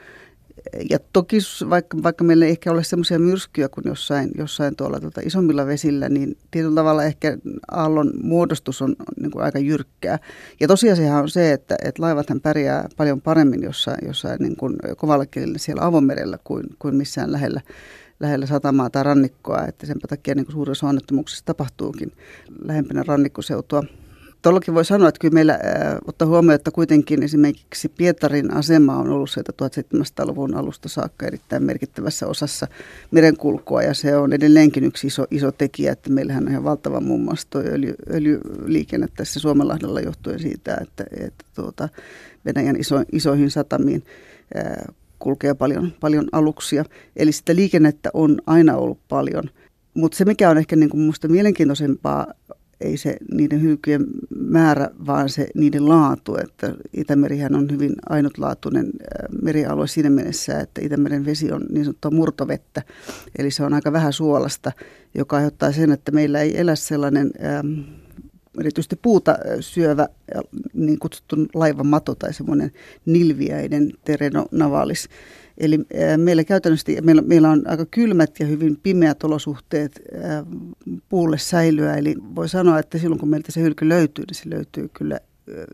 ja 0.90 0.98
toki 1.12 1.38
vaikka, 1.70 2.02
vaikka 2.02 2.24
meillä 2.24 2.44
ei 2.44 2.50
ehkä 2.50 2.72
ole 2.72 2.84
semmoisia 2.84 3.18
myrskyjä 3.18 3.68
kuin 3.68 3.84
jossain, 3.86 4.30
jossain 4.38 4.76
tuolla 4.76 5.00
tuota 5.00 5.20
isommilla 5.24 5.66
vesillä, 5.66 6.08
niin 6.08 6.36
tietyllä 6.50 6.74
tavalla 6.74 7.04
ehkä 7.04 7.38
aallon 7.70 8.12
muodostus 8.22 8.82
on, 8.82 8.96
niin 9.20 9.30
kuin 9.30 9.44
aika 9.44 9.58
jyrkkää. 9.58 10.18
Ja 10.60 10.68
tosiasiahan 10.68 11.22
on 11.22 11.30
se, 11.30 11.52
että, 11.52 11.76
että 11.84 12.02
laivathan 12.02 12.40
pärjää 12.40 12.88
paljon 12.96 13.20
paremmin 13.20 13.62
jossain, 13.62 14.06
jossain 14.06 14.38
niin 14.40 14.56
kuin 14.56 14.76
kovalla 14.96 15.26
kielellä 15.26 15.58
siellä 15.58 15.84
avomerellä 15.84 16.38
kuin, 16.44 16.66
kuin 16.78 16.94
missään 16.96 17.32
lähellä, 17.32 17.60
lähellä 18.20 18.46
satamaa 18.46 18.90
tai 18.90 19.02
rannikkoa, 19.02 19.66
että 19.66 19.86
sen 19.86 20.00
takia 20.08 20.34
niin 20.34 20.52
suurissa 20.52 20.86
onnettomuuksissa 20.86 21.44
tapahtuukin 21.44 22.12
lähempänä 22.64 23.02
rannikkoseutua 23.06 23.82
Tuollakin 24.42 24.74
voi 24.74 24.84
sanoa, 24.84 25.08
että 25.08 25.18
kyllä 25.18 25.34
meillä 25.34 25.52
äh, 25.52 25.96
ottaa 26.06 26.28
huomioon, 26.28 26.54
että 26.54 26.70
kuitenkin 26.70 27.22
esimerkiksi 27.22 27.88
Pietarin 27.88 28.54
asema 28.54 28.96
on 28.96 29.08
ollut 29.08 29.30
sieltä 29.30 29.52
1700-luvun 29.62 30.54
alusta 30.54 30.88
saakka 30.88 31.26
erittäin 31.26 31.62
merkittävässä 31.62 32.26
osassa 32.26 32.66
merenkulkua 33.10 33.82
ja 33.82 33.94
se 33.94 34.16
on 34.16 34.32
edelleenkin 34.32 34.84
yksi 34.84 35.06
iso, 35.06 35.26
iso 35.30 35.52
tekijä, 35.52 35.92
että 35.92 36.10
meillähän 36.10 36.44
on 36.44 36.50
ihan 36.50 36.64
valtava 36.64 37.00
muun 37.00 37.24
muassa 37.24 37.46
tuo 37.50 37.60
öljy, 37.60 37.94
öljyliikenne 38.10 39.06
tässä 39.16 39.40
Suomenlahdella 39.40 40.00
johtuen 40.00 40.38
siitä, 40.38 40.78
että, 40.82 41.04
että 41.20 41.44
tuota, 41.54 41.88
Venäjän 42.44 42.80
iso, 42.80 43.02
isoihin 43.12 43.50
satamiin 43.50 44.02
äh, 44.56 44.94
kulkee 45.18 45.54
paljon, 45.54 45.92
paljon 46.00 46.28
aluksia. 46.32 46.84
Eli 47.16 47.32
sitä 47.32 47.56
liikennettä 47.56 48.10
on 48.14 48.40
aina 48.46 48.76
ollut 48.76 48.98
paljon. 49.08 49.44
Mutta 49.94 50.16
se, 50.16 50.24
mikä 50.24 50.50
on 50.50 50.58
ehkä 50.58 50.76
minusta 50.76 51.28
mielenkiintoisempaa, 51.28 52.26
ei 52.80 52.96
se 52.96 53.16
niiden 53.32 53.62
hylkyjen 53.62 54.06
määrä, 54.38 54.90
vaan 55.06 55.28
se 55.28 55.46
niiden 55.54 55.88
laatu. 55.88 56.36
Että 56.36 56.74
Itämerihän 56.92 57.54
on 57.54 57.70
hyvin 57.70 57.92
ainutlaatuinen 58.08 58.90
merialue 59.42 59.86
siinä 59.86 60.10
mielessä, 60.10 60.60
että 60.60 60.80
Itämeren 60.80 61.24
vesi 61.24 61.52
on 61.52 61.66
niin 61.70 61.84
sanottua 61.84 62.10
murtovettä, 62.10 62.82
eli 63.38 63.50
se 63.50 63.64
on 63.64 63.74
aika 63.74 63.92
vähän 63.92 64.12
suolasta, 64.12 64.72
joka 65.14 65.36
aiheuttaa 65.36 65.72
sen, 65.72 65.92
että 65.92 66.12
meillä 66.12 66.40
ei 66.40 66.60
elä 66.60 66.74
sellainen 66.74 67.30
ähm, 67.44 67.80
erityisesti 68.60 68.96
puuta 68.96 69.38
syövä 69.60 70.08
niin 70.74 70.98
kutsuttu 70.98 71.36
laivamato 71.54 72.14
tai 72.14 72.34
semmoinen 72.34 72.72
nilviäinen 73.06 73.92
terenonavalis. 74.04 75.08
Eli 75.58 75.78
meillä 76.16 76.44
käytännössä 76.44 76.92
meillä, 77.02 77.22
meillä 77.22 77.50
on 77.50 77.62
aika 77.66 77.86
kylmät 77.90 78.40
ja 78.40 78.46
hyvin 78.46 78.76
pimeät 78.82 79.24
olosuhteet 79.24 80.00
puulle 81.08 81.38
säilyä. 81.38 81.94
Eli 81.94 82.14
voi 82.34 82.48
sanoa, 82.48 82.78
että 82.78 82.98
silloin 82.98 83.20
kun 83.20 83.28
meiltä 83.28 83.52
se 83.52 83.60
hylky 83.60 83.88
löytyy, 83.88 84.24
niin 84.24 84.34
se 84.34 84.50
löytyy 84.50 84.88
kyllä, 84.88 85.20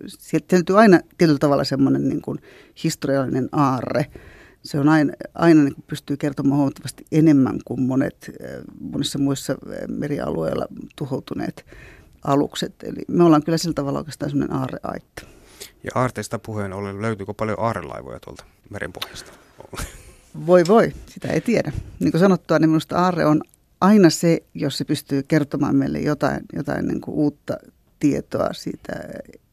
sieltä 0.07 0.57
löytyy 0.57 0.79
aina 0.81 1.01
tietyllä 1.19 1.39
tavalla 1.39 1.65
semmoinen 1.65 2.09
niin 2.09 2.23
kuin 2.23 2.39
historiallinen 2.85 3.49
aarre. 3.53 4.07
Se 4.63 4.81
on 4.81 4.89
aina, 4.89 5.13
aina 5.35 5.63
niin 5.63 5.75
kuin 5.75 5.85
pystyy 5.87 6.17
kertomaan 6.17 6.57
huomattavasti 6.57 7.05
enemmän 7.13 7.59
kuin 7.65 7.81
monet 7.81 8.31
monissa 8.81 9.19
muissa 9.19 9.55
merialueilla 9.89 10.67
tuhoutuneet 10.97 11.67
alukset. 12.25 12.75
Eli 12.83 13.01
me 13.09 13.25
ollaan 13.25 13.43
kyllä 13.43 13.59
sillä 13.59 13.75
tavalla 13.75 13.99
oikeastaan 13.99 14.31
semmoinen 14.31 14.57
aarreaitta. 14.57 15.27
Ja 15.85 15.91
aarteista 15.95 16.39
puheen 16.39 16.73
ollen, 16.73 17.03
löytyykö 17.03 17.35
paljon 17.35 17.61
aarrelaivoja 17.61 18.21
tuolta 18.21 18.45
merenpohjasta? 18.71 19.33
Voi 20.47 20.65
voi, 20.69 20.93
sitä 21.07 21.29
ei 21.29 21.41
tiedä. 21.41 21.73
Niin 22.01 22.11
kuin 22.11 22.21
sanottua, 22.21 22.59
niin 22.59 22.71
minusta 22.71 22.99
aarre 22.99 23.27
on 23.27 23.43
aina 23.81 24.11
se, 24.11 24.43
jos 24.55 24.79
se 24.79 24.85
pystyy 24.85 25.23
kertomaan 25.23 25.77
meille 25.77 25.99
jotain, 26.01 26.41
jotain 26.53 26.89
niin 26.89 27.01
kuin 27.01 27.15
uutta 27.15 27.57
tietoa 27.99 28.53
siitä 28.53 28.93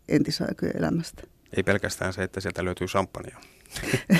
entisaikojen 0.07 0.77
elämästä. 0.77 1.23
Ei 1.57 1.63
pelkästään 1.63 2.13
se, 2.13 2.23
että 2.23 2.39
sieltä 2.39 2.65
löytyy 2.65 2.87
champagnea. 2.87 3.37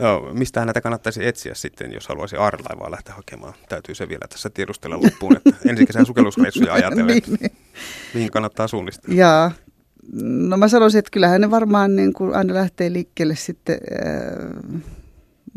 no, 0.00 0.20
mistä 0.32 0.64
näitä 0.64 0.80
kannattaisi 0.80 1.26
etsiä 1.26 1.54
sitten, 1.54 1.92
jos 1.92 2.08
haluaisi 2.08 2.36
aarelaivaa 2.36 2.90
lähteä 2.90 3.14
hakemaan? 3.14 3.54
Täytyy 3.68 3.94
se 3.94 4.08
vielä 4.08 4.26
tässä 4.28 4.50
tiedustella 4.50 5.00
loppuun, 5.02 5.36
että 5.36 5.50
ensin 5.68 5.86
kesän 5.86 6.06
sukellusreissuja 6.06 6.74
ajatellen, 6.74 7.06
niin, 7.26 7.38
niin. 7.40 7.56
mihin 8.14 8.30
kannattaa 8.30 8.68
suunnistella. 8.68 9.14
Jaa, 9.14 9.52
no 10.12 10.56
mä 10.56 10.68
sanoisin, 10.68 10.98
että 10.98 11.10
kyllähän 11.10 11.40
ne 11.40 11.50
varmaan 11.50 11.96
niin 11.96 12.12
kuin 12.12 12.34
aina 12.34 12.54
lähtee 12.54 12.92
liikkeelle 12.92 13.36
sitten 13.36 13.78
äh, 14.06 14.82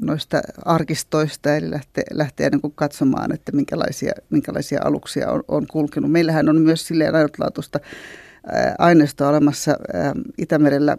noista 0.01 0.41
arkistoista, 0.65 1.55
eli 1.55 1.71
lähtee, 1.71 2.03
lähtee 2.11 2.49
niin 2.49 2.61
kuin 2.61 2.73
katsomaan, 2.75 3.33
että 3.33 3.51
minkälaisia, 3.51 4.11
minkälaisia 4.29 4.79
aluksia 4.83 5.31
on, 5.31 5.43
on 5.47 5.67
kulkenut. 5.67 6.11
Meillähän 6.11 6.49
on 6.49 6.61
myös 6.61 6.87
silleen 6.87 7.15
ainutlaatuista 7.15 7.79
aineistoa 8.79 9.29
olemassa 9.29 9.77
Itämerellä 10.37 10.97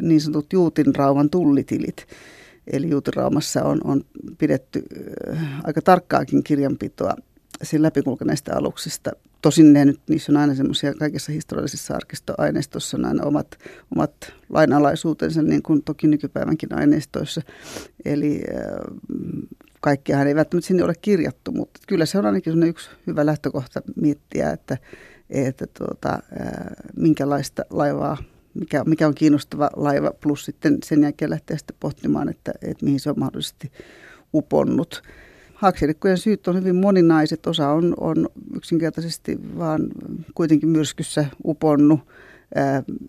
niin 0.00 0.20
sanotut 0.20 0.52
Juutinrauman 0.52 1.30
tullitilit. 1.30 2.06
Eli 2.72 2.90
Juutinraumassa 2.90 3.62
on, 3.62 3.80
on 3.84 4.00
pidetty 4.38 4.82
aika 5.64 5.82
tarkkaakin 5.82 6.44
kirjanpitoa 6.44 7.14
sen 7.62 7.82
läpikulkeneista 7.82 8.56
aluksista. 8.56 9.10
Tosin 9.42 9.72
ne 9.72 9.84
nyt, 9.84 10.00
niissä 10.08 10.32
on 10.32 10.36
aina 10.36 10.54
semmoisia 10.54 10.94
kaikissa 10.94 11.32
historiallisissa 11.32 11.94
arkistoaineistossa 11.94 12.96
on 12.96 13.04
aina 13.04 13.24
omat, 13.24 13.58
omat 13.96 14.12
lainalaisuutensa, 14.48 15.42
niin 15.42 15.62
kuin 15.62 15.82
toki 15.82 16.06
nykypäivänkin 16.06 16.74
aineistoissa. 16.74 17.42
Eli 18.04 18.42
kaikkiahan 19.80 20.26
ei 20.26 20.34
välttämättä 20.34 20.68
sinne 20.68 20.84
ole 20.84 20.94
kirjattu, 21.02 21.52
mutta 21.52 21.80
kyllä 21.88 22.06
se 22.06 22.18
on 22.18 22.26
ainakin 22.26 22.62
yksi 22.62 22.90
hyvä 23.06 23.26
lähtökohta 23.26 23.82
miettiä, 23.96 24.50
että 24.50 24.78
että 25.30 25.66
tuota, 25.66 26.18
minkälaista 26.96 27.64
laivaa, 27.70 28.16
mikä, 28.54 28.84
mikä 28.84 29.06
on 29.06 29.14
kiinnostava 29.14 29.70
laiva, 29.76 30.10
plus 30.20 30.44
sitten 30.44 30.78
sen 30.84 31.02
jälkeen 31.02 31.30
lähteä 31.30 31.56
sitten 31.56 31.76
pohtimaan, 31.80 32.28
että, 32.28 32.52
että 32.62 32.84
mihin 32.84 33.00
se 33.00 33.10
on 33.10 33.18
mahdollisesti 33.18 33.72
uponnut. 34.34 35.02
Haaksirikkojen 35.60 36.18
syyt 36.18 36.48
on 36.48 36.56
hyvin 36.56 36.76
moninaiset. 36.76 37.46
Osa 37.46 37.68
on, 37.68 37.94
on 38.00 38.28
yksinkertaisesti 38.54 39.38
vaan 39.58 39.88
kuitenkin 40.34 40.68
myrskyssä 40.68 41.26
uponnut. 41.44 42.00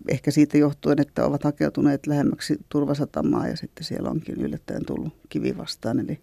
ehkä 0.08 0.30
siitä 0.30 0.58
johtuen, 0.58 1.00
että 1.00 1.24
ovat 1.24 1.44
hakeutuneet 1.44 2.06
lähemmäksi 2.06 2.56
turvasatamaa 2.68 3.48
ja 3.48 3.56
sitten 3.56 3.84
siellä 3.84 4.10
onkin 4.10 4.40
yllättäen 4.40 4.86
tullut 4.86 5.14
kivi 5.28 5.56
vastaan. 5.56 6.00
Eli 6.00 6.20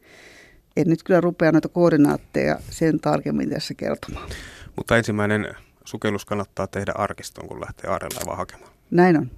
en 0.78 0.88
nyt 0.88 1.04
kyllä 1.04 1.22
rupea 1.22 1.52
näitä 1.52 1.68
koordinaatteja 1.68 2.60
sen 2.70 3.00
tarkemmin 3.00 3.50
tässä 3.50 3.74
kertomaan. 3.74 4.30
Mutta 4.76 4.98
ensimmäinen 4.98 5.56
sukellus 5.86 6.26
kannattaa 6.26 6.68
tehdä 6.68 6.92
arkiston, 6.96 7.48
kun 7.48 7.62
lähtee 7.62 7.90
aarelaivaa 7.90 8.36
hakemaan. 8.36 8.72
Näin 8.92 9.18
on. 9.18 9.32